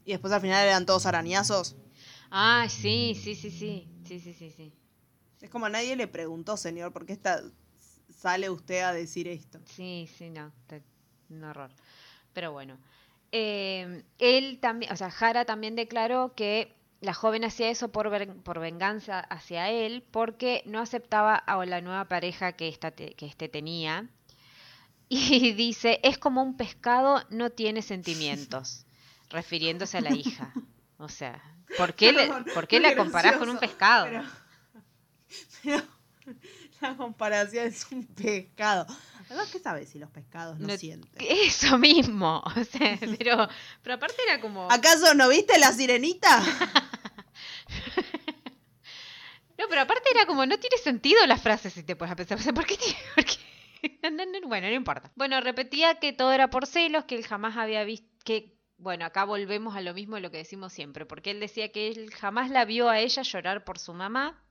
Y 0.05 0.13
después 0.13 0.33
al 0.33 0.41
final 0.41 0.65
eran 0.65 0.87
todos 0.87 1.07
arañazos. 1.07 1.77
Ah, 2.31 2.67
sí, 2.69 3.19
sí, 3.21 3.35
sí, 3.35 3.51
sí. 3.51 3.89
Sí, 4.05 4.21
sí, 4.21 4.35
sí, 4.35 4.53
sí. 4.57 4.73
Es 5.41 5.51
como 5.51 5.69
nadie 5.69 5.97
le 5.97 6.07
preguntó, 6.07 6.57
señor, 6.57 6.93
¿por 6.93 7.07
qué 7.07 7.13
está, 7.13 7.43
sale 8.17 8.51
usted 8.51 8.83
a 8.83 8.93
decir 8.93 9.27
esto? 9.29 9.61
Sí, 9.65 10.09
sí, 10.17 10.31
no. 10.31 10.53
Un 11.31 11.45
horror. 11.45 11.71
Pero 12.33 12.53
bueno. 12.53 12.79
Eh, 13.33 14.05
él 14.19 14.59
también, 14.61 14.93
o 14.93 14.97
sea, 14.97 15.11
Jara 15.11 15.45
también 15.45 15.75
declaró 15.75 16.35
que 16.35 16.76
la 17.01 17.15
joven 17.15 17.45
hacía 17.45 17.69
eso 17.69 17.91
por, 17.91 18.11
por 18.43 18.61
venganza 18.61 19.21
hacia 19.21 19.71
él 19.71 20.05
porque 20.11 20.63
no 20.67 20.81
aceptaba 20.81 21.35
a 21.35 21.65
la 21.67 21.81
nueva 21.81 22.07
pareja 22.07 22.53
que, 22.53 22.69
esta 22.69 22.91
que 22.91 23.15
este 23.21 23.49
tenía. 23.49 24.09
Y 25.09 25.53
dice, 25.53 26.01
es 26.03 26.19
como 26.19 26.43
un 26.43 26.57
pescado, 26.57 27.23
no 27.31 27.51
tiene 27.51 27.81
sentimientos, 27.81 28.87
refiriéndose 29.31 29.99
a 29.99 30.01
la 30.01 30.13
hija. 30.13 30.53
O 30.99 31.09
sea, 31.09 31.41
¿por 31.79 31.95
qué, 31.95 32.13
¿por 32.53 32.67
qué 32.67 32.81
la 32.81 32.97
comparás 32.97 33.37
con 33.37 33.49
un 33.49 33.59
pescado? 33.59 34.09
Pero, 35.63 35.83
la 36.81 36.97
comparación 36.97 37.69
es 37.69 37.87
un 37.93 38.05
pescado. 38.05 38.87
¿Qué 39.53 39.59
sabes 39.59 39.89
si 39.89 39.99
los 39.99 40.11
pescados 40.11 40.59
no, 40.59 40.77
sienten? 40.77 41.11
Eso 41.19 41.79
mismo. 41.79 42.43
O 42.57 42.65
sea, 42.65 42.99
pero, 43.19 43.49
pero 43.83 43.95
aparte 43.95 44.17
era 44.27 44.41
como. 44.41 44.71
¿Acaso 44.71 45.15
no 45.15 45.29
viste 45.29 45.59
la 45.59 45.73
sirenita? 45.73 46.41
no, 49.59 49.65
pero 49.69 49.83
aparte 49.83 50.11
era 50.15 50.27
como, 50.27 50.47
no 50.47 50.59
tiene 50.59 50.79
sentido 50.79 51.27
la 51.27 51.37
frase 51.37 51.71
si 51.71 51.83
te 51.83 51.97
puedes 51.97 52.15
pensar. 52.15 52.39
O 52.39 52.41
sea, 52.41 52.53
¿por 52.53 52.67
qué 52.67 52.77
bueno, 54.47 54.69
no 54.69 54.75
importa. 54.75 55.13
Bueno, 55.17 55.41
repetía 55.41 55.97
que 55.97 56.13
todo 56.13 56.33
era 56.33 56.51
por 56.51 56.67
celos, 56.67 57.05
que 57.05 57.17
él 57.17 57.27
jamás 57.27 57.57
había 57.57 57.85
visto. 57.85 58.09
que 58.25 58.57
Bueno, 58.79 59.05
acá 59.05 59.25
volvemos 59.25 59.77
a 59.77 59.81
lo 59.81 59.95
mismo 59.95 60.17
de 60.17 60.23
lo 60.23 60.31
que 60.31 60.39
decimos 60.39 60.73
siempre, 60.73 61.07
porque 61.07 61.31
él 61.31 61.41
decía 61.41 61.71
que 61.71 61.89
él 61.89 62.11
jamás 62.13 62.51
la 62.51 62.65
vio 62.65 62.89
a 62.89 63.01
ella 63.01 63.23
llorar 63.23 63.65
por 63.65 63.79
su 63.79 63.93
mamá 63.93 64.43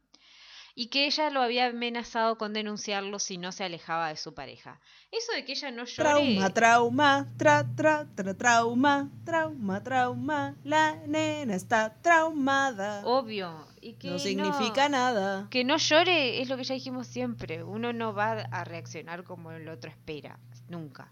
y 0.78 0.88
que 0.88 1.06
ella 1.06 1.30
lo 1.30 1.42
había 1.42 1.68
amenazado 1.68 2.38
con 2.38 2.52
denunciarlo 2.52 3.18
si 3.18 3.38
no 3.38 3.54
se 3.54 3.64
alejaba 3.64 4.10
de 4.10 4.18
su 4.18 4.34
pareja. 4.34 4.82
Eso 5.10 5.32
de 5.32 5.46
que 5.46 5.54
ella 5.54 5.72
no 5.72 5.86
llore... 5.86 6.10
Trauma, 6.10 6.50
trauma, 6.54 7.28
tra, 7.38 7.76
tra, 7.76 8.08
tra, 8.14 8.34
trauma, 8.34 9.10
trauma, 9.24 9.82
trauma, 9.82 10.56
la 10.66 10.98
nena 11.08 11.56
está 11.56 11.96
traumada. 12.02 13.06
Obvio. 13.06 13.66
Y 13.80 13.94
que 13.94 14.10
no 14.10 14.20
significa 14.20 14.90
nada. 14.90 15.48
Que 15.50 15.64
no 15.64 15.78
llore 15.78 16.42
es 16.42 16.50
lo 16.50 16.58
que 16.58 16.66
ya 16.66 16.74
dijimos 16.74 17.08
siempre. 17.08 17.64
Uno 17.64 17.94
no 17.94 18.14
va 18.14 18.32
a 18.32 18.64
reaccionar 18.66 19.24
como 19.24 19.52
el 19.52 19.70
otro 19.70 19.90
espera. 19.90 20.40
Nunca. 20.68 21.10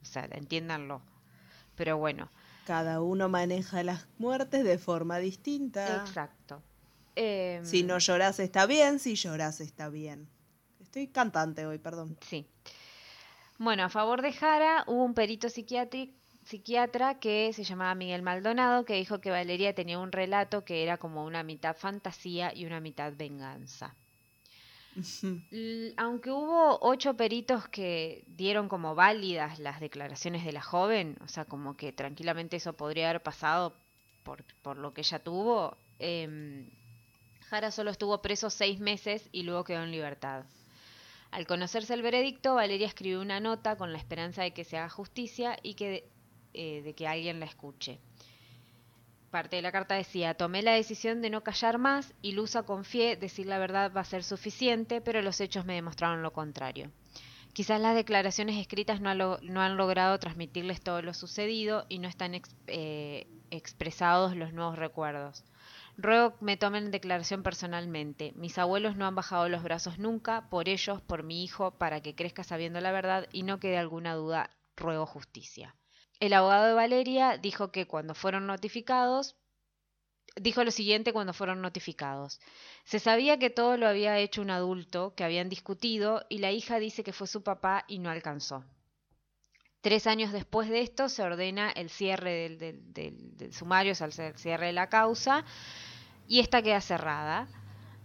O 0.00 0.06
sea, 0.06 0.26
entiéndanlo. 0.30 1.02
Pero 1.74 1.98
bueno. 1.98 2.30
Cada 2.66 3.02
uno 3.02 3.28
maneja 3.28 3.82
las 3.82 4.06
muertes 4.16 4.64
de 4.64 4.78
forma 4.78 5.18
distinta. 5.18 6.04
Exacto 6.06 6.62
si 7.64 7.82
no 7.82 7.94
em, 7.94 8.00
lloras 8.00 8.38
está 8.38 8.66
bien, 8.66 8.98
si 8.98 9.14
lloras 9.16 9.60
está 9.60 9.88
bien. 9.88 10.28
Estoy 10.80 11.08
cantante 11.08 11.66
hoy, 11.66 11.78
perdón. 11.78 12.16
Sí. 12.28 12.46
Bueno, 13.58 13.84
a 13.84 13.88
favor 13.88 14.22
de 14.22 14.32
Jara 14.32 14.84
hubo 14.86 15.04
un 15.04 15.14
perito 15.14 15.48
psiquiatra 15.48 17.18
que 17.18 17.52
se 17.52 17.64
llamaba 17.64 17.94
Miguel 17.96 18.22
Maldonado, 18.22 18.84
que 18.84 18.94
dijo 18.94 19.20
que 19.20 19.30
Valeria 19.30 19.74
tenía 19.74 19.98
un 19.98 20.12
relato 20.12 20.64
que 20.64 20.84
era 20.84 20.96
como 20.96 21.24
una 21.24 21.42
mitad 21.42 21.76
fantasía 21.76 22.54
y 22.54 22.66
una 22.66 22.80
mitad 22.80 23.12
venganza. 23.16 23.96
Aunque 25.96 26.30
hubo 26.30 26.78
ocho 26.80 27.16
peritos 27.16 27.68
que 27.68 28.24
dieron 28.28 28.68
como 28.68 28.94
válidas 28.94 29.58
las 29.58 29.80
declaraciones 29.80 30.44
de 30.44 30.52
la 30.52 30.62
joven, 30.62 31.18
o 31.22 31.28
sea, 31.28 31.44
como 31.44 31.76
que 31.76 31.92
tranquilamente 31.92 32.56
eso 32.56 32.74
podría 32.74 33.10
haber 33.10 33.22
pasado 33.22 33.76
por, 34.22 34.44
por 34.62 34.76
lo 34.78 34.94
que 34.94 35.00
ella 35.00 35.18
tuvo, 35.18 35.76
eh, 35.98 36.64
Jara 37.48 37.70
solo 37.70 37.90
estuvo 37.90 38.20
preso 38.20 38.50
seis 38.50 38.78
meses 38.78 39.28
y 39.32 39.42
luego 39.42 39.64
quedó 39.64 39.82
en 39.82 39.90
libertad. 39.90 40.44
Al 41.30 41.46
conocerse 41.46 41.94
el 41.94 42.02
veredicto, 42.02 42.54
Valeria 42.54 42.86
escribió 42.86 43.20
una 43.20 43.40
nota 43.40 43.76
con 43.76 43.92
la 43.92 43.98
esperanza 43.98 44.42
de 44.42 44.52
que 44.52 44.64
se 44.64 44.76
haga 44.76 44.90
justicia 44.90 45.58
y 45.62 45.74
que, 45.74 46.10
eh, 46.52 46.82
de 46.82 46.94
que 46.94 47.06
alguien 47.06 47.40
la 47.40 47.46
escuche. 47.46 48.00
Parte 49.30 49.56
de 49.56 49.62
la 49.62 49.72
carta 49.72 49.94
decía, 49.94 50.34
tomé 50.34 50.62
la 50.62 50.72
decisión 50.72 51.22
de 51.22 51.30
no 51.30 51.42
callar 51.42 51.78
más 51.78 52.14
y 52.22 52.32
Lusa 52.32 52.64
confié, 52.64 53.16
decir 53.16 53.46
la 53.46 53.58
verdad 53.58 53.92
va 53.94 54.02
a 54.02 54.04
ser 54.04 54.24
suficiente, 54.24 55.00
pero 55.00 55.22
los 55.22 55.40
hechos 55.40 55.64
me 55.64 55.74
demostraron 55.74 56.22
lo 56.22 56.32
contrario. 56.32 56.90
Quizás 57.54 57.80
las 57.80 57.94
declaraciones 57.94 58.56
escritas 58.56 59.00
no, 59.00 59.10
han 59.10 59.76
logrado 59.76 60.18
transmitirles 60.18 60.80
todo 60.82 61.02
lo 61.02 61.12
sucedido 61.12 61.86
y 61.88 61.98
no 61.98 62.08
están 62.08 62.40
eh, 62.66 63.26
expresados 63.50 64.36
los 64.36 64.52
nuevos 64.52 64.78
recuerdos. 64.78 65.44
Ruego 66.00 66.36
me 66.40 66.56
tomen 66.56 66.92
declaración 66.92 67.42
personalmente. 67.42 68.32
Mis 68.36 68.56
abuelos 68.56 68.94
no 68.94 69.04
han 69.04 69.16
bajado 69.16 69.48
los 69.48 69.64
brazos 69.64 69.98
nunca, 69.98 70.48
por 70.48 70.68
ellos, 70.68 71.02
por 71.02 71.24
mi 71.24 71.42
hijo, 71.42 71.72
para 71.72 72.00
que 72.00 72.14
crezca 72.14 72.44
sabiendo 72.44 72.80
la 72.80 72.92
verdad 72.92 73.26
y 73.32 73.42
no 73.42 73.58
quede 73.58 73.78
alguna 73.78 74.14
duda, 74.14 74.48
ruego 74.76 75.06
justicia. 75.06 75.74
El 76.20 76.34
abogado 76.34 76.66
de 76.66 76.74
Valeria 76.74 77.36
dijo 77.36 77.72
que 77.72 77.88
cuando 77.88 78.14
fueron 78.14 78.46
notificados, 78.46 79.34
dijo 80.36 80.62
lo 80.62 80.70
siguiente 80.70 81.12
cuando 81.12 81.32
fueron 81.32 81.60
notificados. 81.62 82.40
Se 82.84 83.00
sabía 83.00 83.40
que 83.40 83.50
todo 83.50 83.76
lo 83.76 83.88
había 83.88 84.18
hecho 84.20 84.40
un 84.40 84.50
adulto, 84.50 85.16
que 85.16 85.24
habían 85.24 85.48
discutido, 85.48 86.24
y 86.28 86.38
la 86.38 86.52
hija 86.52 86.78
dice 86.78 87.02
que 87.02 87.12
fue 87.12 87.26
su 87.26 87.42
papá 87.42 87.84
y 87.88 87.98
no 87.98 88.08
alcanzó. 88.08 88.64
Tres 89.80 90.06
años 90.06 90.32
después 90.32 90.68
de 90.68 90.80
esto 90.80 91.08
se 91.08 91.22
ordena 91.22 91.70
el 91.70 91.90
cierre 91.90 92.50
del, 92.50 92.92
del 92.92 93.52
sumario, 93.52 93.92
o 93.92 93.94
sea, 93.94 94.06
el 94.28 94.36
cierre 94.36 94.66
de 94.66 94.72
la 94.72 94.88
causa, 94.88 95.44
y 96.28 96.40
esta 96.40 96.62
queda 96.62 96.80
cerrada. 96.80 97.48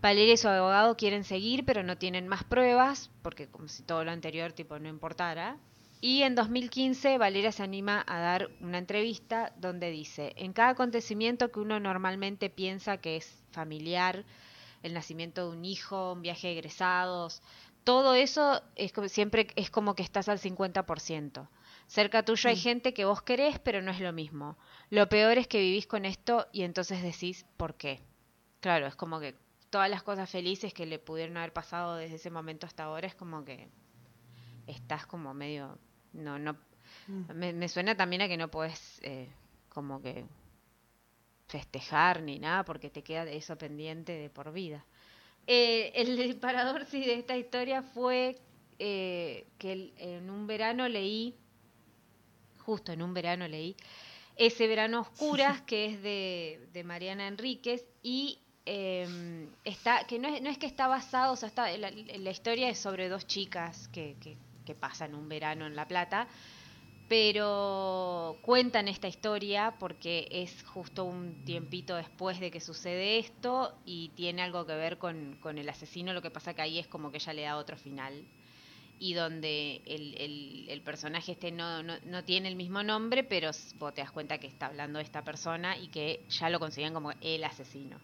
Valeria 0.01 0.33
y 0.33 0.37
su 0.37 0.47
abogado 0.47 0.97
quieren 0.97 1.23
seguir, 1.23 1.63
pero 1.65 1.83
no 1.83 1.97
tienen 1.97 2.27
más 2.27 2.43
pruebas, 2.43 3.11
porque 3.21 3.47
como 3.47 3.67
si 3.67 3.83
todo 3.83 4.03
lo 4.03 4.11
anterior 4.11 4.51
tipo 4.51 4.79
no 4.79 4.89
importara. 4.89 5.57
Y 6.01 6.23
en 6.23 6.35
2015 6.35 7.17
Valeria 7.17 7.53
se 7.53 7.63
anima 7.63 8.03
a 8.05 8.19
dar 8.19 8.49
una 8.59 8.77
entrevista 8.77 9.53
donde 9.55 9.91
dice, 9.91 10.33
en 10.35 10.51
cada 10.51 10.69
acontecimiento 10.69 11.51
que 11.51 11.61
uno 11.61 11.79
normalmente 11.79 12.49
piensa 12.49 12.97
que 12.97 13.15
es 13.15 13.45
familiar, 13.51 14.25
el 14.81 14.93
nacimiento 14.93 15.49
de 15.49 15.57
un 15.57 15.63
hijo, 15.63 16.11
un 16.11 16.21
viaje 16.21 16.47
de 16.47 16.53
egresados, 16.53 17.41
todo 17.85 18.15
eso 18.15 18.61
es 18.75 18.91
como, 18.91 19.07
siempre 19.07 19.47
es 19.55 19.69
como 19.69 19.95
que 19.95 20.03
estás 20.03 20.27
al 20.27 20.39
50%. 20.39 21.47
Cerca 21.87 22.23
tuyo 22.23 22.49
hay 22.49 22.55
mm. 22.55 22.59
gente 22.59 22.93
que 22.93 23.05
vos 23.05 23.21
querés, 23.21 23.59
pero 23.59 23.81
no 23.81 23.91
es 23.91 23.99
lo 23.99 24.11
mismo. 24.11 24.57
Lo 24.89 25.07
peor 25.07 25.37
es 25.37 25.47
que 25.47 25.59
vivís 25.59 25.87
con 25.87 26.05
esto 26.05 26.47
y 26.51 26.63
entonces 26.63 27.01
decís, 27.01 27.45
¿por 27.57 27.75
qué? 27.75 28.01
Claro, 28.63 28.87
es 28.87 28.95
como 28.95 29.19
que 29.19 29.35
todas 29.69 29.89
las 29.89 30.03
cosas 30.03 30.29
felices 30.29 30.73
que 30.73 30.85
le 30.85 30.97
pudieron 30.97 31.35
haber 31.35 31.51
pasado 31.51 31.97
desde 31.97 32.15
ese 32.15 32.29
momento 32.29 32.65
hasta 32.65 32.85
ahora 32.85 33.07
es 33.07 33.13
como 33.13 33.43
que 33.43 33.67
estás 34.67 35.05
como 35.05 35.33
medio 35.33 35.77
no 36.13 36.39
no 36.39 36.53
mm. 37.07 37.33
me, 37.33 37.67
suena 37.67 37.97
también 37.97 38.21
a 38.21 38.29
que 38.29 38.37
no 38.37 38.49
puedes 38.49 39.01
eh, 39.03 39.27
como 39.67 40.01
que 40.01 40.23
festejar 41.49 42.21
ni 42.21 42.39
nada 42.39 42.63
porque 42.63 42.89
te 42.89 43.03
queda 43.03 43.23
eso 43.23 43.57
pendiente 43.57 44.13
de 44.13 44.29
por 44.29 44.53
vida 44.53 44.85
eh, 45.45 45.91
el 45.95 46.15
disparador 46.15 46.85
sí 46.85 47.01
de 47.01 47.15
esta 47.15 47.35
historia 47.35 47.81
fue 47.81 48.37
eh, 48.79 49.45
que 49.57 49.91
en 49.97 50.29
un 50.29 50.47
verano 50.47 50.87
leí 50.87 51.35
justo 52.59 52.93
en 52.93 53.01
un 53.01 53.13
verano 53.13 53.45
leí 53.45 53.75
ese 54.37 54.67
verano 54.67 55.01
oscuras 55.01 55.61
que 55.67 55.87
es 55.87 56.01
de, 56.01 56.69
de 56.71 56.83
Mariana 56.85 57.27
Enríquez 57.27 57.85
y 58.01 58.39
Em, 58.65 59.49
está, 59.65 60.05
que 60.07 60.17
no 60.19 60.29
es, 60.29 60.41
no 60.41 60.49
es 60.49 60.57
que 60.57 60.67
está 60.67 60.87
basado, 60.87 61.33
o 61.33 61.35
sea, 61.35 61.49
está, 61.49 61.77
la, 61.77 62.31
historia 62.31 62.69
es 62.69 62.79
sobre 62.79 63.09
dos 63.09 63.27
chicas 63.27 63.89
que, 63.89 64.15
que, 64.21 64.75
pasan 64.75 65.13
un 65.15 65.27
verano 65.27 65.67
en 65.67 65.75
La 65.75 65.85
Plata, 65.85 66.27
pero 67.09 68.37
cuentan 68.41 68.87
esta 68.87 69.09
historia 69.09 69.75
porque 69.77 70.27
es 70.31 70.63
justo 70.63 71.03
un 71.03 71.43
tiempito 71.43 71.95
después 71.95 72.39
de 72.39 72.49
que 72.49 72.61
sucede 72.61 73.19
esto 73.19 73.73
y 73.85 74.09
tiene 74.15 74.41
algo 74.41 74.65
que 74.65 74.75
ver 74.75 74.97
con, 74.97 75.37
con 75.41 75.57
el 75.57 75.67
asesino, 75.67 76.13
lo 76.13 76.21
que 76.21 76.31
pasa 76.31 76.53
que 76.53 76.61
ahí 76.61 76.79
es 76.79 76.87
como 76.87 77.11
que 77.11 77.17
ella 77.17 77.33
le 77.33 77.41
da 77.41 77.57
otro 77.57 77.75
final 77.77 78.23
y 78.97 79.13
donde 79.13 79.81
el, 79.85 80.69
el, 80.69 80.81
personaje 80.81 81.33
este 81.33 81.51
no, 81.51 81.83
no, 81.83 81.95
no, 82.05 82.23
tiene 82.23 82.47
el 82.47 82.55
mismo 82.55 82.81
nombre, 82.83 83.25
pero 83.25 83.51
vos 83.77 83.93
te 83.93 84.01
das 84.01 84.11
cuenta 84.11 84.37
que 84.37 84.47
está 84.47 84.67
hablando 84.67 84.99
de 84.99 85.03
esta 85.03 85.25
persona 85.25 85.77
y 85.77 85.89
que 85.89 86.23
ya 86.29 86.49
lo 86.49 86.59
consiguen 86.59 86.93
como 86.93 87.11
el 87.19 87.43
asesino. 87.43 87.99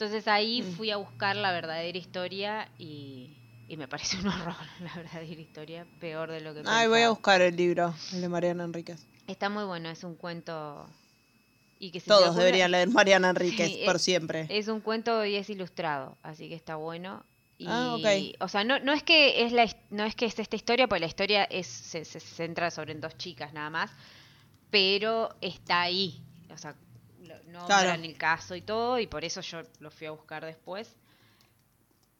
Entonces 0.00 0.28
ahí 0.28 0.62
mm. 0.62 0.72
fui 0.76 0.90
a 0.90 0.96
buscar 0.96 1.36
la 1.36 1.52
verdadera 1.52 1.98
historia 1.98 2.70
y, 2.78 3.36
me 3.76 3.86
parece 3.86 4.16
un 4.16 4.28
horror 4.28 4.56
la 4.80 4.94
verdadera 4.94 5.40
historia, 5.42 5.86
peor 6.00 6.30
de 6.30 6.40
lo 6.40 6.54
que 6.54 6.62
Ay, 6.64 6.88
voy 6.88 7.02
a 7.02 7.10
buscar 7.10 7.42
el 7.42 7.54
libro, 7.54 7.94
el 8.14 8.22
de 8.22 8.28
Mariana 8.30 8.64
Enríquez. 8.64 9.06
Está 9.26 9.50
muy 9.50 9.64
bueno, 9.64 9.90
es 9.90 10.02
un 10.02 10.14
cuento... 10.14 10.88
Y 11.78 11.90
que 11.90 12.00
Todos 12.00 12.34
deberían 12.34 12.70
leer 12.70 12.88
Mariana 12.88 13.28
Enríquez 13.28 13.70
por 13.84 13.98
siempre. 13.98 14.46
Es 14.48 14.68
un 14.68 14.80
cuento 14.80 15.22
y 15.26 15.36
es 15.36 15.50
ilustrado, 15.50 16.16
así 16.22 16.48
que 16.48 16.54
está 16.54 16.76
bueno. 16.76 17.22
ah, 17.66 17.94
ok. 17.98 18.36
O 18.40 18.48
sea, 18.48 18.64
no, 18.64 18.78
no, 18.78 18.94
es 18.94 19.02
que 19.02 19.44
es 19.44 19.52
la, 19.52 19.68
no 19.90 20.04
es 20.04 20.14
que 20.14 20.24
es 20.24 20.38
esta 20.38 20.56
historia, 20.56 20.88
porque 20.88 21.00
la 21.00 21.08
historia 21.08 21.44
es, 21.44 21.66
se, 21.66 22.06
centra 22.06 22.70
sobre 22.70 22.94
dos 22.94 23.18
chicas 23.18 23.52
nada 23.52 23.68
más, 23.68 23.90
pero 24.70 25.36
está 25.42 25.82
ahí. 25.82 26.22
O 26.50 26.56
sea, 26.56 26.74
no 27.46 27.66
en 27.68 28.04
el 28.04 28.16
caso 28.16 28.54
y 28.54 28.62
todo, 28.62 28.98
y 28.98 29.06
por 29.06 29.24
eso 29.24 29.40
yo 29.40 29.62
lo 29.80 29.90
fui 29.90 30.06
a 30.06 30.10
buscar 30.10 30.44
después. 30.44 30.94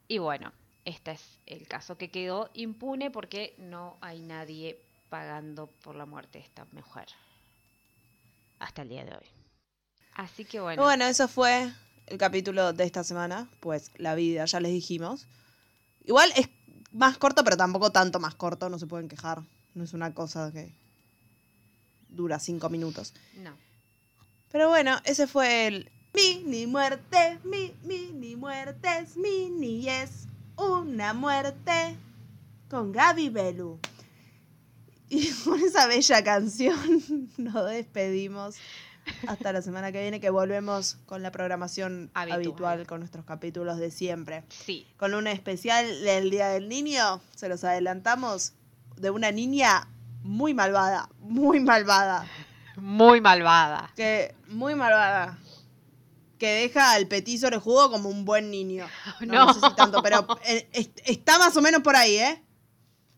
Y 0.08 0.18
bueno, 0.18 0.52
este 0.84 1.12
es 1.12 1.38
el 1.46 1.66
caso 1.68 1.96
que 1.96 2.10
quedó 2.10 2.50
impune 2.54 3.10
porque 3.10 3.54
no 3.58 3.96
hay 4.00 4.20
nadie 4.20 4.80
pagando 5.08 5.68
por 5.82 5.94
la 5.94 6.06
muerte 6.06 6.38
de 6.38 6.44
esta 6.44 6.66
mujer. 6.72 7.08
Hasta 8.58 8.82
el 8.82 8.88
día 8.88 9.04
de 9.04 9.12
hoy. 9.12 9.26
Así 10.14 10.44
que 10.44 10.60
bueno. 10.60 10.82
Bueno, 10.82 11.04
eso 11.04 11.28
fue 11.28 11.72
el 12.06 12.18
capítulo 12.18 12.72
de 12.72 12.84
esta 12.84 13.04
semana. 13.04 13.48
Pues 13.60 13.90
la 13.96 14.14
vida, 14.14 14.44
ya 14.44 14.60
les 14.60 14.72
dijimos. 14.72 15.26
Igual 16.04 16.32
es 16.36 16.48
más 16.92 17.18
corto, 17.18 17.44
pero 17.44 17.56
tampoco 17.56 17.92
tanto 17.92 18.20
más 18.20 18.34
corto, 18.34 18.68
no 18.68 18.78
se 18.78 18.86
pueden 18.86 19.08
quejar. 19.08 19.42
No 19.74 19.84
es 19.84 19.92
una 19.92 20.12
cosa 20.12 20.50
que 20.52 20.72
dura 22.08 22.38
cinco 22.38 22.68
minutos. 22.68 23.14
No. 23.36 23.56
Pero 24.50 24.68
bueno, 24.68 24.98
ese 25.04 25.26
fue 25.26 25.66
el 25.66 25.90
Mini 26.12 26.66
muerte, 26.66 27.38
mi, 27.44 27.72
mini 27.84 28.34
muertes, 28.34 29.16
mini 29.16 29.88
es 29.88 30.26
una 30.56 31.14
muerte 31.14 31.96
con 32.68 32.90
Gaby 32.90 33.28
Belu. 33.28 33.78
Y 35.08 35.30
con 35.44 35.60
esa 35.60 35.86
bella 35.86 36.24
canción 36.24 36.76
nos 37.36 37.70
despedimos 37.70 38.56
hasta 39.28 39.52
la 39.52 39.62
semana 39.62 39.92
que 39.92 40.02
viene 40.02 40.20
que 40.20 40.30
volvemos 40.30 40.98
con 41.06 41.22
la 41.22 41.30
programación 41.30 42.10
habitual. 42.14 42.86
con 42.86 43.00
nuestros 43.00 43.24
capítulos 43.24 43.78
de 43.78 43.92
siempre. 43.92 44.42
Sí. 44.48 44.84
Con 44.96 45.14
un 45.14 45.28
especial 45.28 45.86
del 46.02 46.30
Día 46.30 46.48
del 46.48 46.68
Niño, 46.68 47.20
se 47.36 47.48
los 47.48 47.62
adelantamos, 47.62 48.52
de 48.96 49.10
una 49.10 49.30
niña 49.30 49.88
muy 50.22 50.54
malvada, 50.54 51.08
muy 51.20 51.60
malvada. 51.60 52.26
Muy 52.80 53.20
malvada. 53.20 53.92
Que, 53.96 54.34
muy 54.48 54.74
malvada. 54.74 55.38
Que 56.38 56.48
deja 56.48 56.92
al 56.92 57.06
petizo 57.06 57.48
jugo 57.60 57.90
como 57.90 58.08
un 58.08 58.24
buen 58.24 58.50
niño. 58.50 58.86
No, 59.20 59.46
no. 59.46 59.54
sé 59.54 59.60
si 59.60 59.74
tanto, 59.74 60.02
pero 60.02 60.26
eh, 60.44 60.68
está 61.04 61.38
más 61.38 61.56
o 61.56 61.62
menos 61.62 61.82
por 61.82 61.96
ahí, 61.96 62.16
¿eh? 62.16 62.42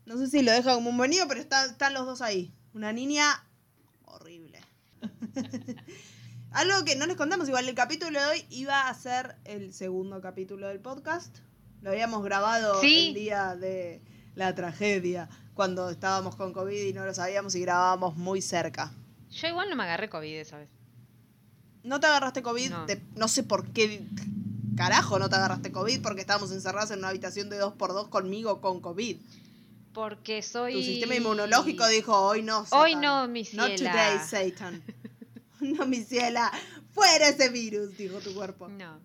No 0.05 0.17
sé 0.17 0.27
si 0.27 0.41
lo 0.41 0.51
deja 0.51 0.75
como 0.75 0.89
un 0.89 0.97
buen 0.97 1.11
niño, 1.11 1.23
pero 1.27 1.39
están 1.39 1.93
los 1.93 2.05
dos 2.05 2.21
ahí. 2.21 2.53
Una 2.73 2.91
niña 2.91 3.43
horrible. 4.05 4.61
Algo 6.51 6.83
que 6.85 6.95
no 6.95 7.05
les 7.05 7.15
contamos, 7.15 7.47
igual 7.47 7.67
el 7.67 7.75
capítulo 7.75 8.19
de 8.19 8.25
hoy 8.25 8.45
iba 8.49 8.87
a 8.87 8.93
ser 8.93 9.37
el 9.45 9.73
segundo 9.73 10.21
capítulo 10.21 10.67
del 10.67 10.79
podcast. 10.79 11.37
Lo 11.81 11.89
habíamos 11.89 12.23
grabado 12.23 12.81
el 12.81 13.13
día 13.13 13.55
de 13.55 14.01
la 14.35 14.53
tragedia, 14.53 15.29
cuando 15.53 15.89
estábamos 15.89 16.35
con 16.35 16.53
COVID 16.53 16.81
y 16.81 16.93
no 16.93 17.05
lo 17.05 17.13
sabíamos 17.13 17.55
y 17.55 17.61
grabábamos 17.61 18.15
muy 18.17 18.41
cerca. 18.41 18.93
Yo 19.33 19.47
igual 19.47 19.69
no 19.69 19.75
me 19.75 19.83
agarré 19.83 20.09
COVID 20.09 20.35
esa 20.35 20.59
vez. 20.59 20.69
¿No 21.83 21.99
te 21.99 22.07
agarraste 22.07 22.43
COVID? 22.43 22.71
No, 23.15 23.27
sé 23.27 23.43
por 23.43 23.71
qué 23.73 24.05
carajo 24.77 25.19
no 25.19 25.29
te 25.29 25.35
agarraste 25.35 25.71
COVID, 25.71 26.01
porque 26.01 26.21
estábamos 26.21 26.51
encerrados 26.51 26.91
en 26.91 26.99
una 26.99 27.09
habitación 27.09 27.49
de 27.49 27.57
dos 27.57 27.73
por 27.73 27.93
dos 27.93 28.07
conmigo 28.07 28.61
con 28.61 28.79
COVID. 28.79 29.17
Porque 29.93 30.41
soy... 30.41 30.73
Tu 30.73 30.81
sistema 30.81 31.15
inmunológico 31.15 31.87
dijo, 31.87 32.15
hoy 32.15 32.41
no, 32.41 32.65
Hoy 32.71 32.95
no, 32.95 33.27
mi 33.27 33.43
ciela. 33.43 33.67
Not 33.67 33.77
today, 33.77 34.19
Satan. 34.19 34.83
no, 35.59 35.85
mi 35.85 36.03
ciela. 36.03 36.51
Fuera 36.91 37.27
ese 37.27 37.49
virus, 37.49 37.97
dijo 37.97 38.19
tu 38.19 38.33
cuerpo. 38.33 38.69
No. 38.69 38.99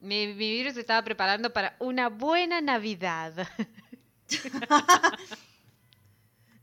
Mi, 0.00 0.26
mi 0.26 0.34
virus 0.34 0.76
estaba 0.76 1.02
preparando 1.04 1.52
para 1.52 1.76
una 1.78 2.08
buena 2.08 2.60
Navidad. 2.60 3.48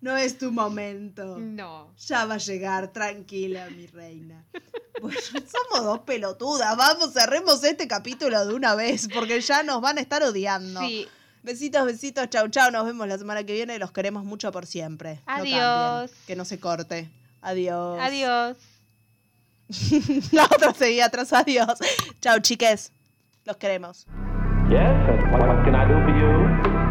No 0.02 0.16
es 0.16 0.38
tu 0.38 0.52
momento. 0.52 1.38
No. 1.38 1.94
Ya 2.08 2.26
va 2.26 2.36
a 2.36 2.38
llegar, 2.38 2.88
tranquila, 2.94 3.68
mi 3.70 3.88
reina. 3.88 4.46
Pues 5.02 5.26
somos 5.26 5.86
dos 5.86 6.00
pelotudas. 6.00 6.76
Vamos, 6.78 7.14
cerremos 7.14 7.64
este 7.64 7.88
capítulo 7.88 8.46
de 8.46 8.54
una 8.54 8.76
vez, 8.76 9.08
porque 9.14 9.42
ya 9.42 9.64
nos 9.64 9.82
van 9.82 9.98
a 9.98 10.02
estar 10.02 10.24
odiando. 10.24 10.80
Sí. 10.82 11.08
Besitos, 11.44 11.86
besitos, 11.86 12.30
chau, 12.30 12.48
chau. 12.50 12.72
Nos 12.72 12.86
vemos 12.86 13.08
la 13.08 13.18
semana 13.18 13.44
que 13.44 13.54
viene. 13.54 13.80
Los 13.80 13.92
queremos 13.92 14.24
mucho 14.24 14.52
por 14.52 14.66
siempre. 14.66 15.20
Adiós. 15.26 16.12
que 16.28 16.36
no 16.36 16.46
se 16.46 16.60
corte. 16.60 17.10
Adiós. 17.42 18.00
Adiós. 18.02 18.58
la 20.32 20.46
otra 20.46 20.74
seguía 20.74 21.06
atrás. 21.06 21.32
Adiós. 21.34 21.80
Chau, 22.22 22.40
chiques. 22.40 22.92
Los 23.46 23.58
queremos. 23.58 24.06
Yes, 24.70 25.32
what 25.32 25.42
can 25.66 25.76
I 25.76 25.86
do 25.88 25.96
for 26.04 26.14
you? 26.14 26.89